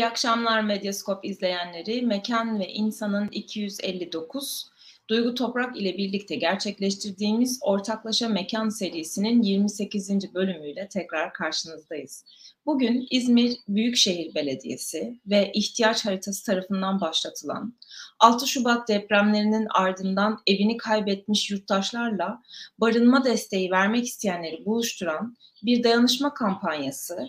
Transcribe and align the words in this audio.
İyi 0.00 0.06
akşamlar 0.06 0.60
Medyaskop 0.60 1.24
izleyenleri. 1.24 2.02
Mekan 2.02 2.60
ve 2.60 2.68
İnsanın 2.68 3.28
259 3.28 4.66
Duygu 5.08 5.34
Toprak 5.34 5.76
ile 5.76 5.96
birlikte 5.96 6.36
gerçekleştirdiğimiz 6.36 7.58
Ortaklaşa 7.62 8.28
Mekan 8.28 8.68
serisinin 8.68 9.42
28. 9.42 10.34
bölümüyle 10.34 10.88
tekrar 10.88 11.32
karşınızdayız. 11.32 12.24
Bugün 12.66 13.06
İzmir 13.10 13.56
Büyükşehir 13.68 14.34
Belediyesi 14.34 15.20
ve 15.26 15.50
ihtiyaç 15.54 16.06
haritası 16.06 16.44
tarafından 16.46 17.00
başlatılan 17.00 17.74
6 18.18 18.46
Şubat 18.46 18.88
depremlerinin 18.88 19.66
ardından 19.74 20.38
evini 20.46 20.76
kaybetmiş 20.76 21.50
yurttaşlarla 21.50 22.42
barınma 22.78 23.24
desteği 23.24 23.70
vermek 23.70 24.06
isteyenleri 24.06 24.64
buluşturan 24.64 25.36
bir 25.62 25.84
dayanışma 25.84 26.34
kampanyası 26.34 27.28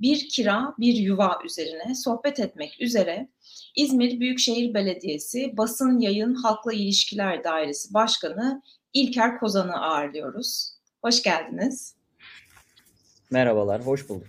bir 0.00 0.28
kira 0.28 0.74
bir 0.78 0.94
yuva 0.94 1.38
üzerine 1.44 1.94
sohbet 1.94 2.40
etmek 2.40 2.80
üzere 2.80 3.28
İzmir 3.76 4.20
Büyükşehir 4.20 4.74
Belediyesi 4.74 5.56
Basın 5.56 5.98
Yayın 5.98 6.34
Halkla 6.34 6.72
İlişkiler 6.72 7.44
Dairesi 7.44 7.94
Başkanı 7.94 8.62
İlker 8.92 9.40
Kozan'ı 9.40 9.80
ağırlıyoruz. 9.80 10.72
Hoş 11.02 11.22
geldiniz. 11.22 11.94
Merhabalar, 13.30 13.86
hoş 13.86 14.08
bulduk. 14.08 14.28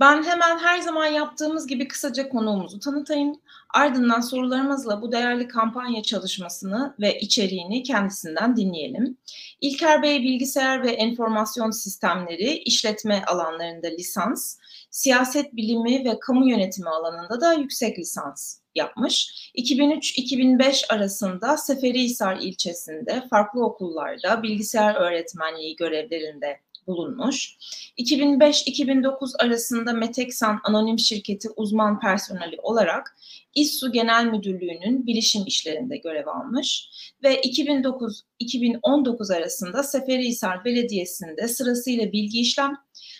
Ben 0.00 0.22
hemen 0.22 0.58
her 0.58 0.78
zaman 0.78 1.06
yaptığımız 1.06 1.66
gibi 1.66 1.88
kısaca 1.88 2.28
konuğumuzu 2.28 2.80
tanıtayım. 2.80 3.40
Ardından 3.76 4.20
sorularımızla 4.20 5.02
bu 5.02 5.12
değerli 5.12 5.48
kampanya 5.48 6.02
çalışmasını 6.02 6.94
ve 7.00 7.20
içeriğini 7.20 7.82
kendisinden 7.82 8.56
dinleyelim. 8.56 9.18
İlker 9.60 10.02
Bey 10.02 10.22
bilgisayar 10.22 10.82
ve 10.82 10.90
enformasyon 10.90 11.70
sistemleri 11.70 12.52
işletme 12.52 13.24
alanlarında 13.26 13.86
lisans, 13.86 14.58
siyaset 14.90 15.56
bilimi 15.56 16.04
ve 16.04 16.18
kamu 16.20 16.50
yönetimi 16.50 16.88
alanında 16.88 17.40
da 17.40 17.52
yüksek 17.52 17.98
lisans 17.98 18.58
yapmış. 18.74 19.50
2003-2005 19.58 20.92
arasında 20.94 21.56
Seferihisar 21.56 22.36
ilçesinde 22.36 23.24
farklı 23.30 23.64
okullarda 23.64 24.42
bilgisayar 24.42 24.94
öğretmenliği 24.94 25.76
görevlerinde 25.76 26.60
bulunmuş. 26.86 27.56
2005-2009 27.98 29.42
arasında 29.42 29.92
Meteksan 29.92 30.60
Anonim 30.64 30.98
Şirketi 30.98 31.48
uzman 31.56 32.00
personeli 32.00 32.56
olarak 32.62 33.16
İSSU 33.56 33.92
Genel 33.92 34.26
Müdürlüğü'nün 34.26 35.06
bilişim 35.06 35.42
işlerinde 35.46 35.96
görev 35.96 36.26
almış 36.26 36.90
ve 37.22 37.40
2009-2019 37.40 39.36
arasında 39.36 39.82
Seferihisar 39.82 40.64
Belediyesi'nde 40.64 41.48
sırasıyla 41.48 42.12
bilgi 42.12 42.40
işlem, 42.40 42.76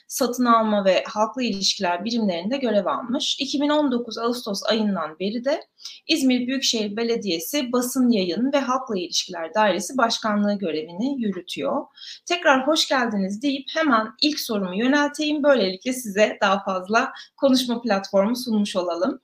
satın 0.08 0.44
alma 0.44 0.84
ve 0.84 1.04
halkla 1.06 1.42
ilişkiler 1.42 2.04
birimlerinde 2.04 2.56
görev 2.56 2.86
almış. 2.86 3.36
2019 3.40 4.18
Ağustos 4.18 4.62
ayından 4.64 5.18
beri 5.20 5.44
de 5.44 5.60
İzmir 6.06 6.46
Büyükşehir 6.46 6.96
Belediyesi 6.96 7.72
Basın 7.72 8.10
Yayın 8.10 8.52
ve 8.52 8.58
Halkla 8.58 8.98
İlişkiler 8.98 9.54
Dairesi 9.54 9.98
Başkanlığı 9.98 10.58
görevini 10.58 11.22
yürütüyor. 11.22 11.86
Tekrar 12.26 12.66
hoş 12.66 12.88
geldiniz 12.88 13.42
deyip 13.42 13.66
hemen 13.74 14.08
ilk 14.22 14.40
sorumu 14.40 14.78
yönelteyim. 14.78 15.42
Böylelikle 15.42 15.92
size 15.92 16.38
daha 16.40 16.64
fazla 16.64 17.12
konuşma 17.36 17.82
platformu 17.82 18.36
sunmuş 18.36 18.76
olalım. 18.76 19.20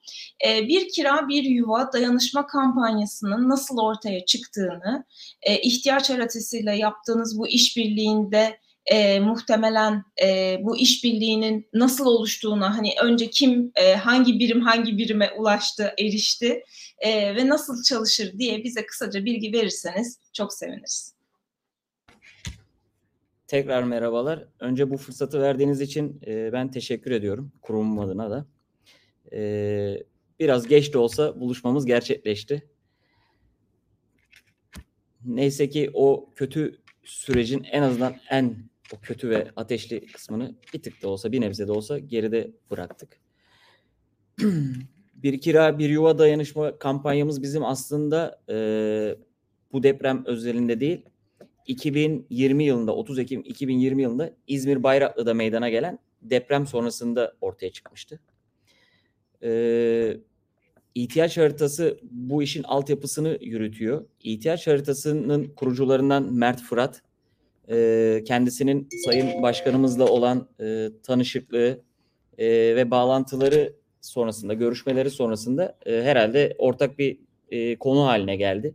Ee, 0.46 0.68
bir 0.68 0.88
kira 1.02 1.28
bir 1.28 1.42
yuva 1.42 1.92
dayanışma 1.92 2.46
kampanyasının 2.46 3.48
nasıl 3.48 3.78
ortaya 3.78 4.24
çıktığını, 4.24 5.04
e, 5.42 5.60
ihtiyaç 5.60 6.10
haritasıyla 6.10 6.72
yaptığınız 6.72 7.38
bu 7.38 7.48
işbirliğinde 7.48 8.58
e, 8.86 9.20
muhtemelen 9.20 10.04
e, 10.22 10.58
bu 10.62 10.76
işbirliğinin 10.76 11.68
nasıl 11.74 12.06
oluştuğuna 12.06 12.78
hani 12.78 12.94
önce 13.02 13.30
kim 13.30 13.72
e, 13.74 13.94
hangi 13.94 14.38
birim 14.38 14.60
hangi 14.60 14.98
birime 14.98 15.30
ulaştı 15.30 15.94
erişti 15.98 16.64
e, 16.98 17.36
ve 17.36 17.48
nasıl 17.48 17.82
çalışır 17.82 18.38
diye 18.38 18.64
bize 18.64 18.86
kısaca 18.86 19.24
bilgi 19.24 19.52
verirseniz 19.52 20.18
çok 20.32 20.52
seviniriz. 20.52 21.14
Tekrar 23.46 23.82
merhabalar. 23.82 24.44
Önce 24.60 24.90
bu 24.90 24.96
fırsatı 24.96 25.40
verdiğiniz 25.40 25.80
için 25.80 26.20
e, 26.26 26.52
ben 26.52 26.70
teşekkür 26.70 27.10
ediyorum 27.10 27.52
kurumum 27.62 27.98
adına 27.98 28.30
da. 28.30 28.46
E, 29.32 30.11
biraz 30.42 30.68
geç 30.68 30.94
de 30.94 30.98
olsa 30.98 31.40
buluşmamız 31.40 31.86
gerçekleşti. 31.86 32.68
Neyse 35.24 35.68
ki 35.68 35.90
o 35.94 36.30
kötü 36.34 36.78
sürecin 37.04 37.66
en 37.72 37.82
azından 37.82 38.16
en 38.30 38.56
o 38.94 39.00
kötü 39.00 39.30
ve 39.30 39.50
ateşli 39.56 40.06
kısmını 40.06 40.54
bir 40.74 40.82
tık 40.82 41.02
da 41.02 41.08
olsa 41.08 41.32
bir 41.32 41.40
nebze 41.40 41.66
de 41.66 41.72
olsa 41.72 41.98
geride 41.98 42.50
bıraktık. 42.70 43.20
bir 45.14 45.40
kira 45.40 45.78
bir 45.78 45.88
yuva 45.88 46.18
dayanışma 46.18 46.78
kampanyamız 46.78 47.42
bizim 47.42 47.64
aslında 47.64 48.40
e, 48.48 48.56
bu 49.72 49.82
deprem 49.82 50.24
özelinde 50.26 50.80
değil 50.80 51.04
2020 51.66 52.64
yılında 52.64 52.96
30 52.96 53.18
Ekim 53.18 53.40
2020 53.40 54.02
yılında 54.02 54.30
İzmir 54.46 54.82
Bayraklı'da 54.82 55.34
meydana 55.34 55.70
gelen 55.70 55.98
deprem 56.22 56.66
sonrasında 56.66 57.36
ortaya 57.40 57.72
çıkmıştı. 57.72 58.20
Ee, 59.42 60.16
ihtiyaç 60.94 61.38
haritası 61.38 61.98
bu 62.10 62.42
işin 62.42 62.62
altyapısını 62.62 63.38
yürütüyor. 63.40 64.04
İhtiyaç 64.20 64.66
haritasının 64.66 65.44
kurucularından 65.44 66.32
Mert 66.32 66.60
Fırat 66.60 67.02
e, 67.70 68.22
kendisinin 68.26 68.88
Sayın 69.04 69.42
Başkanımızla 69.42 70.04
olan 70.06 70.48
e, 70.60 70.88
tanışıklığı 71.02 71.80
e, 72.38 72.46
ve 72.48 72.90
bağlantıları 72.90 73.72
sonrasında, 74.00 74.54
görüşmeleri 74.54 75.10
sonrasında 75.10 75.78
e, 75.86 76.02
herhalde 76.02 76.54
ortak 76.58 76.98
bir 76.98 77.18
e, 77.50 77.76
konu 77.76 78.06
haline 78.06 78.36
geldi. 78.36 78.74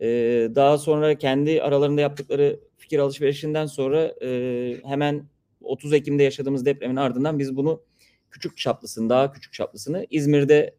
E, 0.00 0.06
daha 0.54 0.78
sonra 0.78 1.14
kendi 1.14 1.62
aralarında 1.62 2.00
yaptıkları 2.00 2.60
fikir 2.76 2.98
alışverişinden 2.98 3.66
sonra 3.66 4.14
e, 4.22 4.80
hemen 4.84 5.24
30 5.60 5.92
Ekim'de 5.92 6.22
yaşadığımız 6.22 6.66
depremin 6.66 6.96
ardından 6.96 7.38
biz 7.38 7.56
bunu 7.56 7.82
küçük 8.30 8.58
çaplısını, 8.58 9.10
daha 9.10 9.32
küçük 9.32 9.52
çaplısını 9.52 10.06
İzmir'de 10.10 10.74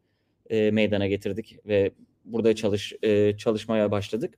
e, 0.50 0.72
meydana 0.72 1.08
getirdik 1.08 1.58
ve 1.66 1.92
burada 2.26 2.56
çalış 2.56 2.94
e, 3.02 3.38
çalışmaya 3.38 3.92
başladık. 3.92 4.38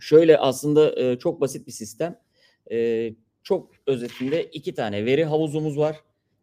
Şöyle 0.00 0.38
aslında 0.38 1.00
e, 1.00 1.18
çok 1.18 1.40
basit 1.40 1.66
bir 1.66 1.72
sistem. 1.72 2.18
E, 2.72 3.10
çok 3.42 3.70
özetinde 3.86 4.44
iki 4.44 4.74
tane 4.74 5.06
veri 5.06 5.24
havuzumuz 5.24 5.78
var. 5.78 5.96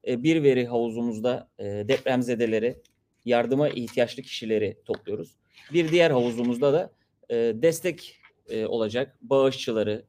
E, 0.08 0.24
bir 0.24 0.44
veri 0.44 0.66
havuzumuzda 0.66 1.50
e, 1.60 1.64
depremzedeleri, 1.64 2.82
yardıma 3.26 3.70
ihtiyaçlı 3.70 4.24
kişileri 4.24 4.78
topluyoruz. 4.86 5.36
Bir 5.74 5.92
diğer 5.92 6.12
havuzumuzda 6.12 6.74
da 6.74 6.92
e, 7.30 7.36
destek 7.36 8.20
e, 8.50 8.66
olacak 8.66 9.18
bağışçıları, 9.22 10.06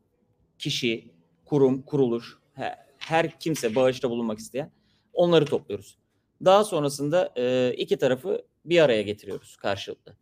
kişi, 0.58 1.10
kurum, 1.44 1.82
kuruluş, 1.82 2.38
her, 2.54 2.78
her 2.98 3.40
kimse 3.40 3.74
bağışta 3.74 4.10
bulunmak 4.10 4.38
isteyen 4.38 4.70
onları 5.12 5.44
topluyoruz. 5.44 5.98
Daha 6.44 6.64
sonrasında 6.64 7.32
e, 7.36 7.74
iki 7.76 7.96
tarafı 7.96 8.42
bir 8.64 8.80
araya 8.80 9.02
getiriyoruz 9.02 9.56
karşılıklı. 9.56 10.16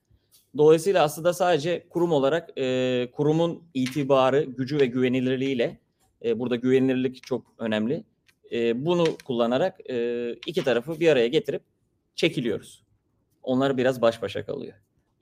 Dolayısıyla 0.56 1.04
aslında 1.04 1.32
sadece 1.32 1.86
kurum 1.88 2.12
olarak 2.12 2.58
e, 2.58 3.08
kurumun 3.12 3.62
itibarı, 3.74 4.42
gücü 4.44 4.80
ve 4.80 4.86
güvenilirliğiyle 4.86 5.78
e, 6.24 6.38
burada 6.38 6.56
güvenilirlik 6.56 7.22
çok 7.22 7.54
önemli. 7.58 8.04
E, 8.52 8.86
bunu 8.86 9.04
kullanarak 9.24 9.90
e, 9.90 10.32
iki 10.46 10.64
tarafı 10.64 11.00
bir 11.00 11.08
araya 11.08 11.28
getirip 11.28 11.62
çekiliyoruz. 12.14 12.84
Onlar 13.42 13.76
biraz 13.76 14.02
baş 14.02 14.22
başa 14.22 14.46
kalıyor. 14.46 14.74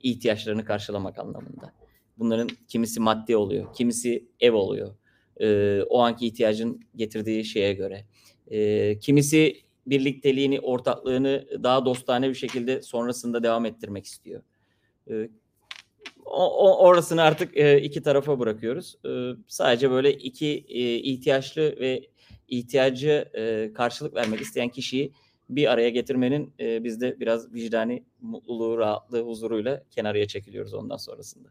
İhtiyaçlarını 0.03 0.65
karşılamak 0.65 1.19
anlamında. 1.19 1.73
Bunların 2.17 2.49
kimisi 2.67 2.99
maddi 2.99 3.37
oluyor, 3.37 3.73
kimisi 3.73 4.25
ev 4.39 4.53
oluyor. 4.53 4.95
E, 5.41 5.79
o 5.83 5.99
anki 5.99 6.27
ihtiyacın 6.27 6.81
getirdiği 6.95 7.45
şeye 7.45 7.73
göre. 7.73 8.05
E, 8.47 8.99
kimisi 8.99 9.64
birlikteliğini, 9.87 10.59
ortaklığını 10.59 11.47
daha 11.63 11.85
dostane 11.85 12.29
bir 12.29 12.35
şekilde 12.35 12.81
sonrasında 12.81 13.43
devam 13.43 13.65
ettirmek 13.65 14.05
istiyor. 14.05 14.41
E, 15.09 15.29
o, 16.25 16.77
orasını 16.85 17.21
artık 17.21 17.57
e, 17.57 17.81
iki 17.81 18.01
tarafa 18.01 18.39
bırakıyoruz. 18.39 18.95
E, 19.05 19.31
sadece 19.47 19.91
böyle 19.91 20.13
iki 20.13 20.65
e, 20.67 20.95
ihtiyaçlı 20.95 21.61
ve 21.79 22.01
ihtiyacı 22.47 23.29
e, 23.33 23.73
karşılık 23.73 24.15
vermek 24.15 24.41
isteyen 24.41 24.69
kişiyi 24.69 25.13
bir 25.49 25.71
araya 25.71 25.89
getirmenin 25.89 26.53
e, 26.59 26.83
biz 26.83 27.01
de 27.01 27.19
biraz 27.19 27.53
vicdani 27.53 28.03
mutluluğu, 28.21 28.77
rahatlığı, 28.77 29.21
huzuruyla 29.21 29.83
kenarıya 29.91 30.27
çekiliyoruz 30.27 30.73
ondan 30.73 30.97
sonrasında. 30.97 31.49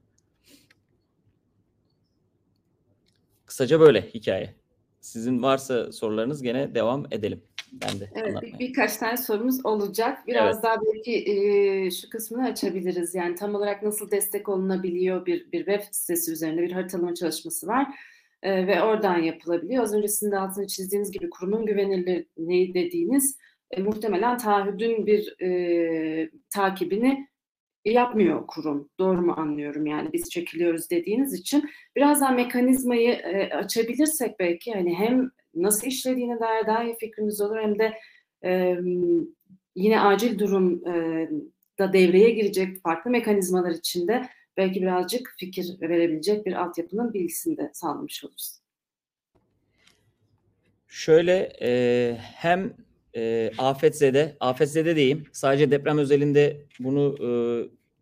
Kısaca 3.46 3.80
böyle 3.80 4.02
hikaye. 4.14 4.54
Sizin 5.00 5.42
varsa 5.42 5.92
sorularınız 5.92 6.42
gene 6.42 6.74
devam 6.74 7.06
edelim. 7.10 7.42
Ben 7.82 8.00
de 8.00 8.10
evet, 8.14 8.42
bir, 8.42 8.58
birkaç 8.58 8.96
tane 8.96 9.16
sorumuz 9.16 9.66
olacak. 9.66 10.26
Biraz 10.26 10.54
evet. 10.54 10.64
daha 10.64 10.76
belki 10.82 11.30
e, 11.30 11.90
şu 11.90 12.10
kısmını 12.10 12.44
açabiliriz. 12.44 13.14
Yani 13.14 13.34
tam 13.34 13.54
olarak 13.54 13.82
nasıl 13.82 14.10
destek 14.10 14.48
olunabiliyor 14.48 15.26
bir, 15.26 15.52
bir 15.52 15.58
web 15.58 15.80
sitesi 15.90 16.32
üzerinde 16.32 16.62
bir 16.62 16.72
haritalama 16.72 17.14
çalışması 17.14 17.66
var. 17.66 17.86
E, 18.42 18.66
ve 18.66 18.82
oradan 18.82 19.18
yapılabiliyor. 19.18 19.84
Az 19.84 19.94
öncesinde 19.94 20.38
altını 20.38 20.66
çizdiğiniz 20.66 21.10
gibi 21.10 21.30
kurumun 21.30 21.66
güvenilirliği 21.66 22.74
dediğiniz 22.74 23.38
e, 23.70 23.82
muhtemelen 23.82 24.38
taahhüdün 24.38 25.06
bir 25.06 25.42
e, 25.42 26.30
takibini 26.50 27.28
yapmıyor 27.84 28.46
kurum. 28.46 28.90
Doğru 28.98 29.22
mu 29.22 29.34
anlıyorum 29.36 29.86
yani 29.86 30.12
biz 30.12 30.30
çekiliyoruz 30.30 30.90
dediğiniz 30.90 31.34
için. 31.34 31.70
Biraz 31.96 32.20
daha 32.20 32.32
mekanizmayı 32.32 33.12
e, 33.12 33.54
açabilirsek 33.54 34.38
belki 34.38 34.72
hani 34.72 34.94
hem 34.94 35.30
nasıl 35.56 35.86
işlediğine 35.86 36.40
dair 36.40 36.66
daha 36.66 36.84
iyi 36.84 36.96
fikrimiz 36.96 37.40
olur 37.40 37.56
hem 37.58 37.78
de 37.78 37.94
e, 38.44 38.76
yine 39.76 40.00
acil 40.00 40.38
durum 40.38 40.88
e, 40.88 41.28
da 41.78 41.92
devreye 41.92 42.30
girecek 42.30 42.82
farklı 42.82 43.10
mekanizmalar 43.10 43.70
içinde 43.70 44.28
belki 44.56 44.82
birazcık 44.82 45.34
fikir 45.38 45.66
verebilecek 45.80 46.46
bir 46.46 46.52
altyapının 46.52 47.14
bilgisini 47.14 47.56
de 47.56 47.70
sağlamış 47.72 48.24
oluruz. 48.24 48.60
Şöyle 50.88 51.52
e, 51.62 52.16
hem 52.18 52.74
e, 53.16 53.50
afetzede, 53.58 54.36
afetzede 54.40 54.96
diyeyim 54.96 55.24
sadece 55.32 55.70
deprem 55.70 55.98
özelinde 55.98 56.66
bunu 56.80 57.16
e, 57.20 57.28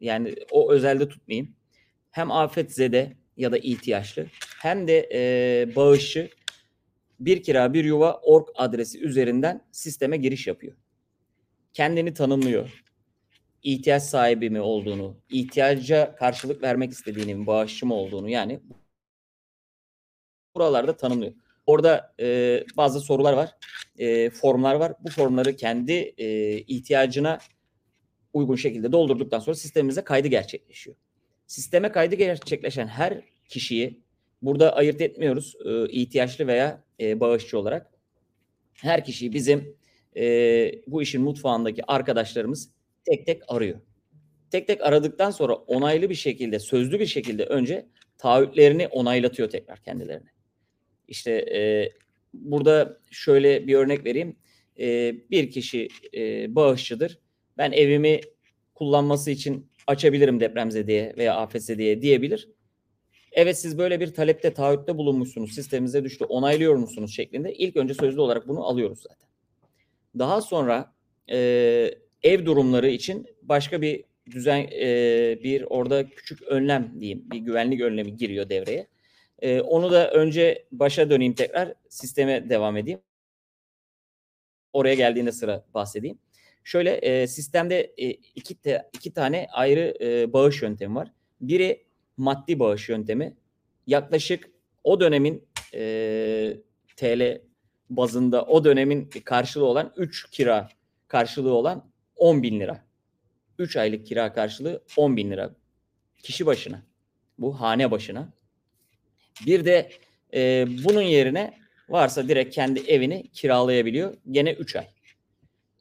yani 0.00 0.34
o 0.50 0.72
özelde 0.72 1.08
tutmayayım. 1.08 1.48
Hem 2.10 2.30
afetzede 2.30 3.12
ya 3.36 3.52
da 3.52 3.58
ihtiyaçlı 3.58 4.26
hem 4.62 4.88
de 4.88 5.08
e, 5.12 5.76
bağışçı 5.76 6.30
bir 7.26 7.42
kira 7.42 7.74
bir 7.74 7.84
yuva 7.84 8.20
org 8.22 8.48
adresi 8.54 9.00
üzerinden 9.00 9.64
sisteme 9.72 10.16
giriş 10.16 10.46
yapıyor. 10.46 10.76
Kendini 11.72 12.14
tanımlıyor. 12.14 12.82
İhtiyaç 13.62 14.02
sahibi 14.02 14.50
mi 14.50 14.60
olduğunu, 14.60 15.16
ihtiyaca 15.30 16.14
karşılık 16.16 16.62
vermek 16.62 16.92
istediğini, 16.92 17.46
bağışçı 17.46 17.86
mı 17.86 17.94
olduğunu 17.94 18.28
yani 18.28 18.60
buralarda 20.56 20.96
tanımlıyor. 20.96 21.32
Orada 21.66 22.14
e, 22.20 22.64
bazı 22.76 23.00
sorular 23.00 23.32
var, 23.32 23.50
e, 23.98 24.30
formlar 24.30 24.74
var. 24.74 24.92
Bu 25.00 25.10
formları 25.10 25.56
kendi 25.56 25.92
e, 25.92 26.58
ihtiyacına 26.58 27.38
uygun 28.32 28.56
şekilde 28.56 28.92
doldurduktan 28.92 29.38
sonra 29.38 29.56
sistemimize 29.56 30.04
kaydı 30.04 30.28
gerçekleşiyor. 30.28 30.96
Sisteme 31.46 31.92
kaydı 31.92 32.14
gerçekleşen 32.14 32.86
her 32.86 33.22
kişiyi 33.48 34.02
burada 34.42 34.76
ayırt 34.76 35.00
etmiyoruz 35.00 35.54
e, 35.64 35.88
ihtiyaçlı 35.88 36.46
veya 36.46 36.84
e, 37.02 37.20
bağışçı 37.20 37.58
olarak. 37.58 37.90
Her 38.74 39.04
kişiyi 39.04 39.32
bizim 39.32 39.76
e, 40.16 40.24
bu 40.86 41.02
işin 41.02 41.22
mutfağındaki 41.22 41.82
arkadaşlarımız 41.86 42.70
tek 43.04 43.26
tek 43.26 43.42
arıyor. 43.48 43.80
Tek 44.50 44.66
tek 44.66 44.80
aradıktan 44.80 45.30
sonra 45.30 45.54
onaylı 45.54 46.10
bir 46.10 46.14
şekilde, 46.14 46.58
sözlü 46.58 47.00
bir 47.00 47.06
şekilde 47.06 47.44
önce 47.44 47.86
taahhütlerini 48.18 48.88
onaylatıyor 48.88 49.50
tekrar 49.50 49.82
kendilerine. 49.82 50.28
İşte 51.08 51.30
e, 51.32 51.92
burada 52.34 52.98
şöyle 53.10 53.66
bir 53.66 53.74
örnek 53.74 54.04
vereyim. 54.04 54.36
E, 54.80 55.14
bir 55.30 55.50
kişi 55.50 55.88
e, 56.14 56.54
bağışçıdır. 56.54 57.18
Ben 57.58 57.72
evimi 57.72 58.20
kullanması 58.74 59.30
için 59.30 59.70
açabilirim 59.86 60.40
depremzedeye 60.40 61.14
veya 61.16 61.36
afetzedeye 61.36 62.02
diyebilir. 62.02 62.48
Evet 63.32 63.58
siz 63.58 63.78
böyle 63.78 64.00
bir 64.00 64.14
talepte 64.14 64.54
taahhütte 64.54 64.96
bulunmuşsunuz. 64.96 65.54
Sistemimize 65.54 66.04
düştü. 66.04 66.24
Onaylıyor 66.24 66.74
musunuz 66.74 67.14
şeklinde. 67.14 67.54
İlk 67.54 67.76
önce 67.76 67.94
sözlü 67.94 68.20
olarak 68.20 68.48
bunu 68.48 68.64
alıyoruz 68.64 69.02
zaten. 69.02 69.28
Daha 70.18 70.40
sonra 70.40 70.94
e, 71.30 71.38
ev 72.22 72.46
durumları 72.46 72.88
için 72.88 73.26
başka 73.42 73.82
bir 73.82 74.04
düzen 74.30 74.68
e, 74.72 75.38
bir 75.44 75.62
orada 75.62 76.08
küçük 76.08 76.42
önlem 76.42 77.00
diyeyim. 77.00 77.30
Bir 77.30 77.38
güvenlik 77.38 77.80
önlemi 77.80 78.16
giriyor 78.16 78.48
devreye. 78.48 78.86
E, 79.38 79.60
onu 79.60 79.92
da 79.92 80.10
önce 80.10 80.66
başa 80.72 81.10
döneyim 81.10 81.34
tekrar 81.34 81.74
sisteme 81.88 82.48
devam 82.48 82.76
edeyim. 82.76 83.00
Oraya 84.72 84.94
geldiğinde 84.94 85.32
sıra 85.32 85.64
bahsedeyim. 85.74 86.18
Şöyle 86.64 86.90
e, 86.90 87.26
sistemde 87.26 87.92
e, 87.98 88.10
iki, 88.10 88.54
te, 88.54 88.90
iki 88.92 89.12
tane 89.12 89.46
ayrı 89.52 89.94
e, 90.00 90.32
bağış 90.32 90.62
yöntemi 90.62 90.94
var. 90.94 91.12
Biri 91.40 91.84
maddi 92.16 92.58
bağış 92.58 92.88
yöntemi. 92.88 93.36
Yaklaşık 93.86 94.50
o 94.84 95.00
dönemin 95.00 95.44
e, 95.74 96.56
TL 96.96 97.40
bazında 97.90 98.44
o 98.44 98.64
dönemin 98.64 99.10
karşılığı 99.24 99.64
olan 99.64 99.92
3 99.96 100.30
kira 100.30 100.68
karşılığı 101.08 101.54
olan 101.54 101.90
10 102.16 102.42
bin 102.42 102.60
lira. 102.60 102.84
3 103.58 103.76
aylık 103.76 104.06
kira 104.06 104.32
karşılığı 104.32 104.82
10 104.96 105.16
bin 105.16 105.30
lira. 105.30 105.54
Kişi 106.22 106.46
başına. 106.46 106.82
Bu 107.38 107.60
hane 107.60 107.90
başına. 107.90 108.28
Bir 109.46 109.64
de 109.64 109.90
e, 110.34 110.66
bunun 110.84 111.02
yerine 111.02 111.54
varsa 111.88 112.28
direkt 112.28 112.54
kendi 112.54 112.80
evini 112.80 113.28
kiralayabiliyor. 113.28 114.16
Gene 114.30 114.52
3 114.52 114.76
ay. 114.76 114.88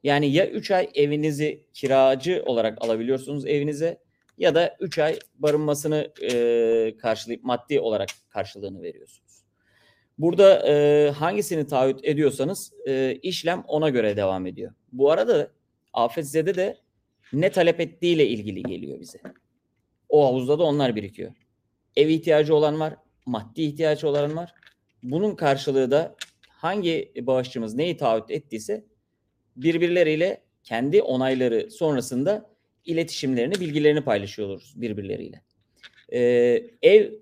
Yani 0.02 0.32
ya 0.32 0.46
3 0.46 0.70
ay 0.70 0.90
evinizi 0.94 1.66
kiracı 1.74 2.42
olarak 2.46 2.84
alabiliyorsunuz 2.84 3.46
evinize 3.46 4.01
ya 4.38 4.54
da 4.54 4.76
3 4.80 4.98
ay 4.98 5.18
barınmasını 5.34 6.12
e, 6.22 6.96
karşılayıp 6.98 7.44
maddi 7.44 7.80
olarak 7.80 8.08
karşılığını 8.28 8.82
veriyorsunuz. 8.82 9.32
Burada 10.18 10.68
e, 10.68 11.10
hangisini 11.10 11.66
taahhüt 11.66 12.04
ediyorsanız 12.04 12.72
e, 12.86 13.18
işlem 13.22 13.64
ona 13.66 13.88
göre 13.88 14.16
devam 14.16 14.46
ediyor. 14.46 14.72
Bu 14.92 15.10
arada 15.10 15.50
afetzede 15.92 16.54
de 16.54 16.76
ne 17.32 17.50
talep 17.50 17.80
ettiğiyle 17.80 18.26
ilgili 18.26 18.62
geliyor 18.62 19.00
bize. 19.00 19.20
O 20.08 20.26
havuzda 20.26 20.58
da 20.58 20.62
onlar 20.62 20.96
birikiyor. 20.96 21.32
Ev 21.96 22.08
ihtiyacı 22.08 22.54
olan 22.54 22.80
var, 22.80 22.96
maddi 23.26 23.62
ihtiyacı 23.62 24.08
olan 24.08 24.36
var. 24.36 24.54
Bunun 25.02 25.34
karşılığı 25.34 25.90
da 25.90 26.16
hangi 26.48 27.12
bağışçımız 27.20 27.74
neyi 27.74 27.96
taahhüt 27.96 28.30
ettiyse 28.30 28.84
birbirleriyle 29.56 30.42
kendi 30.64 31.02
onayları 31.02 31.70
sonrasında 31.70 32.51
iletişimlerini, 32.84 33.54
bilgilerini 33.60 34.00
paylaşıyoruz 34.00 34.72
birbirleriyle. 34.76 35.42
Ee, 36.12 36.64
ev 36.82 37.12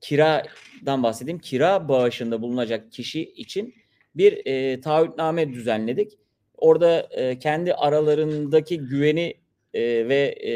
kiradan 0.00 1.02
bahsedeyim. 1.02 1.38
Kira 1.38 1.88
bağışında 1.88 2.42
bulunacak 2.42 2.92
kişi 2.92 3.22
için 3.22 3.74
bir 4.14 4.46
e, 4.46 4.80
taahhütname 4.80 5.52
düzenledik. 5.52 6.18
Orada 6.54 7.08
e, 7.10 7.38
kendi 7.38 7.74
aralarındaki 7.74 8.78
güveni 8.78 9.34
e, 9.74 10.08
ve 10.08 10.34
e, 10.46 10.52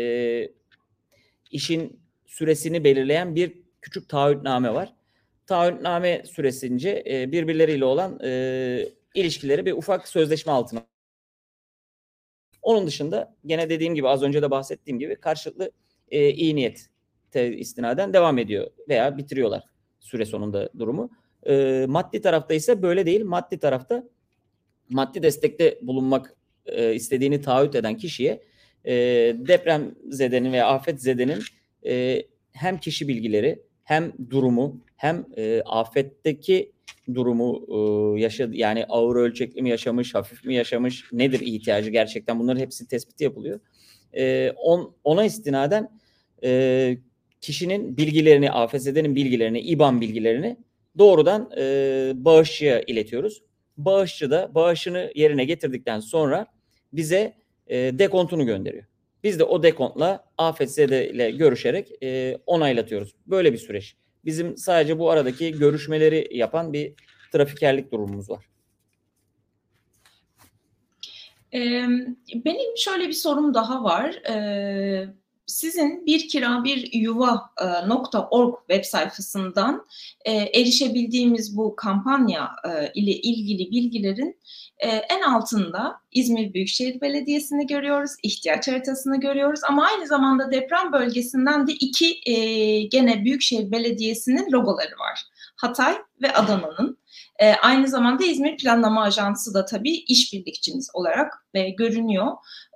işin 1.51 2.01
süresini 2.27 2.85
belirleyen 2.85 3.35
bir 3.35 3.53
küçük 3.83 4.09
taahhütname 4.09 4.75
var. 4.75 4.95
Taahhütname 5.47 6.23
süresince 6.25 7.05
e, 7.11 7.33
birbirleriyle 7.33 7.85
olan 7.85 8.21
e, 8.25 8.89
ilişkileri 9.15 9.67
bir 9.67 9.73
ufak 9.73 10.09
sözleşme 10.09 10.53
altına. 10.53 10.87
Onun 12.63 12.87
dışında 12.87 13.35
gene 13.47 13.71
dediğim 13.71 13.95
gibi 13.95 14.09
az 14.09 14.23
önce 14.23 14.43
de 14.43 14.51
bahsettiğim 14.51 14.99
gibi 14.99 15.17
karşılıklı 15.17 15.71
e, 16.09 16.31
iyi 16.31 16.57
niyet 16.57 16.87
istinaden 17.35 18.13
devam 18.13 18.39
ediyor 18.39 18.71
veya 18.89 19.19
bitiriyorlar 19.19 19.65
süre 20.01 20.25
sonunda 20.25 20.71
durumu. 20.79 21.11
E, 21.47 21.85
maddi 21.89 22.21
tarafta 22.21 22.55
ise 22.55 22.83
böyle 22.83 23.07
değil. 23.07 23.25
Maddi 23.25 23.59
tarafta 23.59 24.05
maddi 24.89 25.23
destekte 25.23 25.79
bulunmak 25.83 26.37
e, 26.67 26.95
istediğini 26.95 27.41
taahhüt 27.41 27.75
eden 27.75 27.97
kişiye 27.97 28.43
e, 28.85 28.93
deprem 29.39 29.95
zedenin 30.09 30.53
veya 30.53 30.67
afet 30.67 31.03
zedenin 31.03 31.43
e, 31.87 32.23
hem 32.53 32.79
kişi 32.79 33.09
bilgileri 33.09 33.63
hem 33.91 34.13
durumu 34.31 34.81
hem 34.97 35.27
e, 35.37 35.63
afetteki 35.67 36.73
durumu 37.15 37.67
e, 37.69 38.21
yaşadı 38.21 38.57
yani 38.57 38.85
ağır 38.89 39.17
ölçekli 39.17 39.63
mi 39.63 39.71
yaşamış, 39.71 40.15
hafif 40.15 40.45
mi 40.45 40.55
yaşamış, 40.55 41.05
nedir 41.13 41.41
ihtiyacı 41.41 41.91
gerçekten 41.91 42.41
bunların 42.41 42.61
hepsi 42.61 42.89
tespiti 42.89 43.25
yapılıyor. 43.25 43.61
E, 44.17 44.51
on, 44.57 44.95
ona 45.05 45.25
istinaden 45.25 45.91
e, 46.45 46.99
kişinin 47.41 47.97
bilgilerini, 47.97 48.51
AFS'denin 48.51 49.15
bilgilerini, 49.15 49.61
IBAN 49.61 50.01
bilgilerini 50.01 50.57
doğrudan 50.99 51.51
e, 51.59 52.13
bağışçıya 52.15 52.81
iletiyoruz. 52.81 53.43
Bağışçı 53.77 54.31
da 54.31 54.55
bağışını 54.55 55.13
yerine 55.15 55.45
getirdikten 55.45 56.01
sonra 56.01 56.47
bize 56.93 57.35
e, 57.67 57.77
dekontunu 57.99 58.47
gönderiyor. 58.47 58.90
Biz 59.25 59.39
de 59.39 59.45
o 59.45 59.63
dekontla 59.63 60.25
AFSD 60.39 60.79
ile 60.79 61.31
görüşerek 61.31 62.03
e, 62.03 62.39
onaylatıyoruz. 62.47 63.15
Böyle 63.27 63.53
bir 63.53 63.59
süreç. 63.59 63.97
Bizim 64.25 64.57
sadece 64.57 64.99
bu 64.99 65.11
aradaki 65.11 65.59
görüşmeleri 65.59 66.29
yapan 66.31 66.73
bir 66.73 66.95
trafikerlik 67.33 67.93
durumumuz 67.93 68.31
var. 68.31 68.51
Benim 72.35 72.77
şöyle 72.77 73.09
bir 73.09 73.13
sorum 73.13 73.55
daha 73.55 73.85
var. 73.85 74.23
Sizin 75.51 76.07
bir 76.07 76.29
kira 76.29 76.65
bir 76.65 76.93
yuva 76.93 77.51
.org 78.31 78.55
web 78.69 78.85
sayfasından 78.85 79.87
erişebildiğimiz 80.27 81.57
bu 81.57 81.77
kampanya 81.77 82.51
ile 82.95 83.13
ilgili 83.13 83.71
bilgilerin 83.71 84.37
en 85.09 85.23
altında 85.23 86.01
İzmir 86.13 86.55
Büyükşehir 86.55 87.01
Belediyesi'ni 87.01 87.67
görüyoruz, 87.67 88.11
ihtiyaç 88.23 88.69
haritasını 88.69 89.21
görüyoruz 89.21 89.61
ama 89.69 89.87
aynı 89.87 90.07
zamanda 90.07 90.53
deprem 90.53 90.93
bölgesinden 90.93 91.67
de 91.67 91.73
iki 91.73 92.31
e, 92.31 92.83
gene 92.83 93.25
Büyükşehir 93.25 93.71
Belediyesi'nin 93.71 94.53
logoları 94.53 94.99
var. 94.99 95.23
Hatay 95.61 95.95
ve 96.23 96.33
Adana'nın. 96.33 96.99
E, 97.39 97.53
aynı 97.53 97.89
zamanda 97.89 98.25
İzmir 98.25 98.57
Planlama 98.57 99.03
Ajansı 99.03 99.55
da 99.55 99.65
tabii 99.65 99.95
işbirlikçiniz 99.95 100.91
olarak 100.95 101.47
e, 101.55 101.71
görünüyor. 101.71 102.27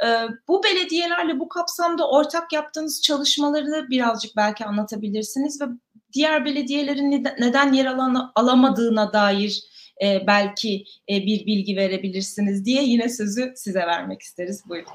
E, 0.05 0.09
bu 0.49 0.65
belediyelerle 0.65 1.41
bu 1.41 1.49
kapsamda 1.49 2.11
ortak 2.11 2.53
yaptığınız 2.53 3.03
çalışmaları 3.03 3.87
birazcık 3.91 4.37
belki 4.37 4.65
anlatabilirsiniz 4.65 5.61
ve 5.61 5.65
diğer 6.13 6.45
belediyelerin 6.45 7.11
neden 7.39 7.73
yer 7.73 7.87
alan, 7.87 8.33
alamadığına 8.35 9.13
dair 9.13 9.63
e, 10.03 10.27
belki 10.27 10.85
e, 11.11 11.27
bir 11.27 11.47
bilgi 11.47 11.77
verebilirsiniz 11.77 12.65
diye 12.65 12.83
yine 12.83 13.09
sözü 13.09 13.53
size 13.57 13.81
vermek 13.81 14.23
isteriz. 14.23 14.63
Buyurun. 14.69 14.93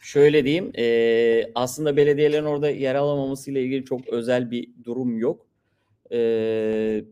Şöyle 0.00 0.44
diyeyim, 0.44 0.72
e, 0.78 1.50
aslında 1.54 1.96
belediyelerin 1.96 2.44
orada 2.44 2.70
yer 2.70 2.94
alamaması 2.94 3.50
ile 3.50 3.62
ilgili 3.62 3.84
çok 3.84 4.08
özel 4.08 4.50
bir 4.50 4.68
durum 4.84 5.18
yok. 5.18 5.45
E, 6.12 7.04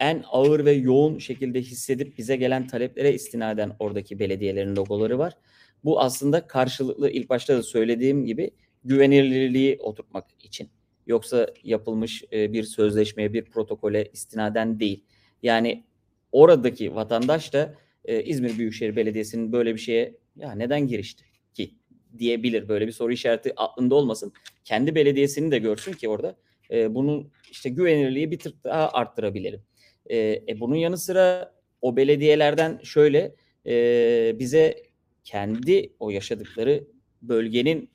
en 0.00 0.24
ağır 0.30 0.64
ve 0.64 0.72
yoğun 0.72 1.18
şekilde 1.18 1.60
hissedip 1.60 2.18
bize 2.18 2.36
gelen 2.36 2.66
taleplere 2.66 3.12
istinaden 3.12 3.72
oradaki 3.78 4.18
belediyelerin 4.18 4.76
logoları 4.76 5.18
var. 5.18 5.36
Bu 5.84 6.00
aslında 6.00 6.46
karşılıklı 6.46 7.10
ilk 7.10 7.30
başta 7.30 7.56
da 7.56 7.62
söylediğim 7.62 8.26
gibi 8.26 8.50
güvenilirliği 8.84 9.76
oturtmak 9.80 10.24
için. 10.40 10.68
Yoksa 11.06 11.48
yapılmış 11.64 12.24
e, 12.32 12.52
bir 12.52 12.62
sözleşmeye, 12.62 13.32
bir 13.32 13.44
protokole 13.44 14.10
istinaden 14.12 14.80
değil. 14.80 15.04
Yani 15.42 15.84
oradaki 16.32 16.94
vatandaş 16.94 17.52
da 17.52 17.74
e, 18.04 18.22
İzmir 18.22 18.58
Büyükşehir 18.58 18.96
Belediyesi'nin 18.96 19.52
böyle 19.52 19.74
bir 19.74 19.80
şeye 19.80 20.14
ya 20.36 20.52
neden 20.52 20.86
girişti 20.86 21.24
ki 21.54 21.74
diyebilir. 22.18 22.68
Böyle 22.68 22.86
bir 22.86 22.92
soru 22.92 23.12
işareti 23.12 23.52
aklında 23.56 23.94
olmasın. 23.94 24.32
Kendi 24.64 24.94
belediyesini 24.94 25.50
de 25.50 25.58
görsün 25.58 25.92
ki 25.92 26.08
orada 26.08 26.36
e, 26.70 26.94
bunun 26.94 27.32
işte 27.50 27.70
güvenilirliği 27.70 28.30
bir 28.30 28.38
tık 28.38 28.64
daha 28.64 28.88
arttırabilirim. 28.88 29.62
E, 30.06 30.18
e, 30.48 30.60
bunun 30.60 30.76
yanı 30.76 30.98
sıra 30.98 31.54
o 31.80 31.96
belediyelerden 31.96 32.80
şöyle 32.82 33.34
e, 33.66 34.36
bize 34.38 34.82
kendi 35.24 35.92
o 36.00 36.10
yaşadıkları 36.10 36.84
bölgenin 37.22 37.90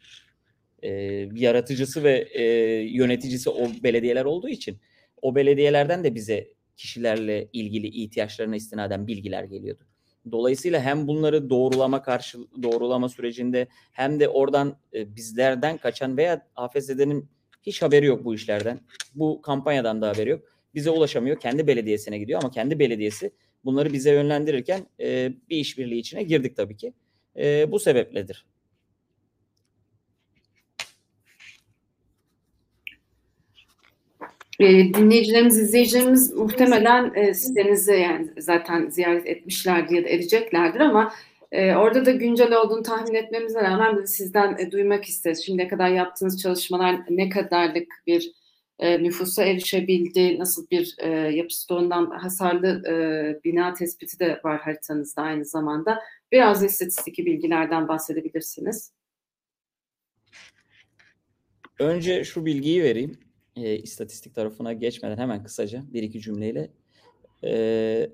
e, 0.83 0.89
yaratıcısı 1.33 2.03
ve 2.03 2.27
e, 2.31 2.43
yöneticisi 2.81 3.49
o 3.49 3.69
belediyeler 3.83 4.25
olduğu 4.25 4.49
için 4.49 4.77
o 5.21 5.35
belediyelerden 5.35 6.03
de 6.03 6.15
bize 6.15 6.47
kişilerle 6.77 7.49
ilgili 7.53 7.87
ihtiyaçlarına 7.87 8.55
istinaden 8.55 9.07
bilgiler 9.07 9.43
geliyordu. 9.43 9.83
Dolayısıyla 10.31 10.81
hem 10.81 11.07
bunları 11.07 11.49
doğrulama 11.49 12.01
karşı 12.01 12.37
doğrulama 12.63 13.09
sürecinde 13.09 13.67
hem 13.91 14.19
de 14.19 14.29
oradan 14.29 14.77
e, 14.93 15.15
bizlerden 15.15 15.77
kaçan 15.77 16.17
veya 16.17 16.47
AFS'denin 16.55 17.29
hiç 17.61 17.81
haberi 17.81 18.05
yok 18.05 18.25
bu 18.25 18.35
işlerden. 18.35 18.79
Bu 19.15 19.41
kampanyadan 19.41 20.01
da 20.01 20.09
haberi 20.09 20.29
yok. 20.29 20.41
Bize 20.75 20.89
ulaşamıyor. 20.89 21.39
Kendi 21.39 21.67
belediyesine 21.67 22.17
gidiyor 22.17 22.39
ama 22.43 22.51
kendi 22.51 22.79
belediyesi 22.79 23.31
bunları 23.65 23.93
bize 23.93 24.11
yönlendirirken 24.11 24.81
e, 24.99 25.33
bir 25.49 25.57
işbirliği 25.57 25.99
içine 25.99 26.23
girdik 26.23 26.55
tabii 26.55 26.77
ki. 26.77 26.93
E, 27.37 27.71
bu 27.71 27.79
sebepledir. 27.79 28.45
E, 34.59 34.93
dinleyicilerimiz, 34.93 35.59
izleyicilerimiz 35.59 36.33
muhtemelen 36.33 37.13
e, 37.15 37.33
sitenizi 37.33 37.91
yani 37.91 38.27
zaten 38.37 38.89
ziyaret 38.89 39.27
etmişlerdir 39.27 39.95
ya 39.95 40.03
da 40.03 40.09
edeceklerdir 40.09 40.79
ama 40.79 41.13
e, 41.51 41.75
orada 41.75 42.05
da 42.05 42.11
güncel 42.11 42.53
olduğunu 42.53 42.83
tahmin 42.83 43.13
etmemize 43.13 43.61
rağmen 43.61 44.01
biz 44.01 44.09
sizden 44.09 44.57
e, 44.57 44.71
duymak 44.71 45.05
isteriz. 45.05 45.45
Şimdiye 45.45 45.67
kadar 45.67 45.89
yaptığınız 45.89 46.41
çalışmalar 46.41 46.99
ne 47.09 47.29
kadarlık 47.29 48.03
bir 48.07 48.31
e, 48.79 49.03
nüfusa 49.03 49.43
erişebildi, 49.43 50.39
nasıl 50.39 50.69
bir 50.71 50.95
e, 50.97 51.09
yapı 51.09 51.55
stoğundan 51.55 52.09
hasarlı 52.09 52.83
e, 52.87 52.93
bina 53.43 53.73
tespiti 53.73 54.19
de 54.19 54.41
var 54.43 54.59
haritanızda 54.59 55.21
aynı 55.21 55.45
zamanda. 55.45 55.99
Biraz 56.31 56.61
da 56.61 56.65
istatistik 56.65 57.17
bilgilerden 57.17 57.87
bahsedebilirsiniz. 57.87 58.91
Önce 61.79 62.23
şu 62.23 62.45
bilgiyi 62.45 62.83
vereyim 62.83 63.19
e, 63.55 63.77
istatistik 63.77 64.35
tarafına 64.35 64.73
geçmeden 64.73 65.17
hemen 65.17 65.43
kısaca 65.43 65.83
bir 65.93 66.03
iki 66.03 66.21
cümleyle. 66.21 66.69
E, 67.43 68.09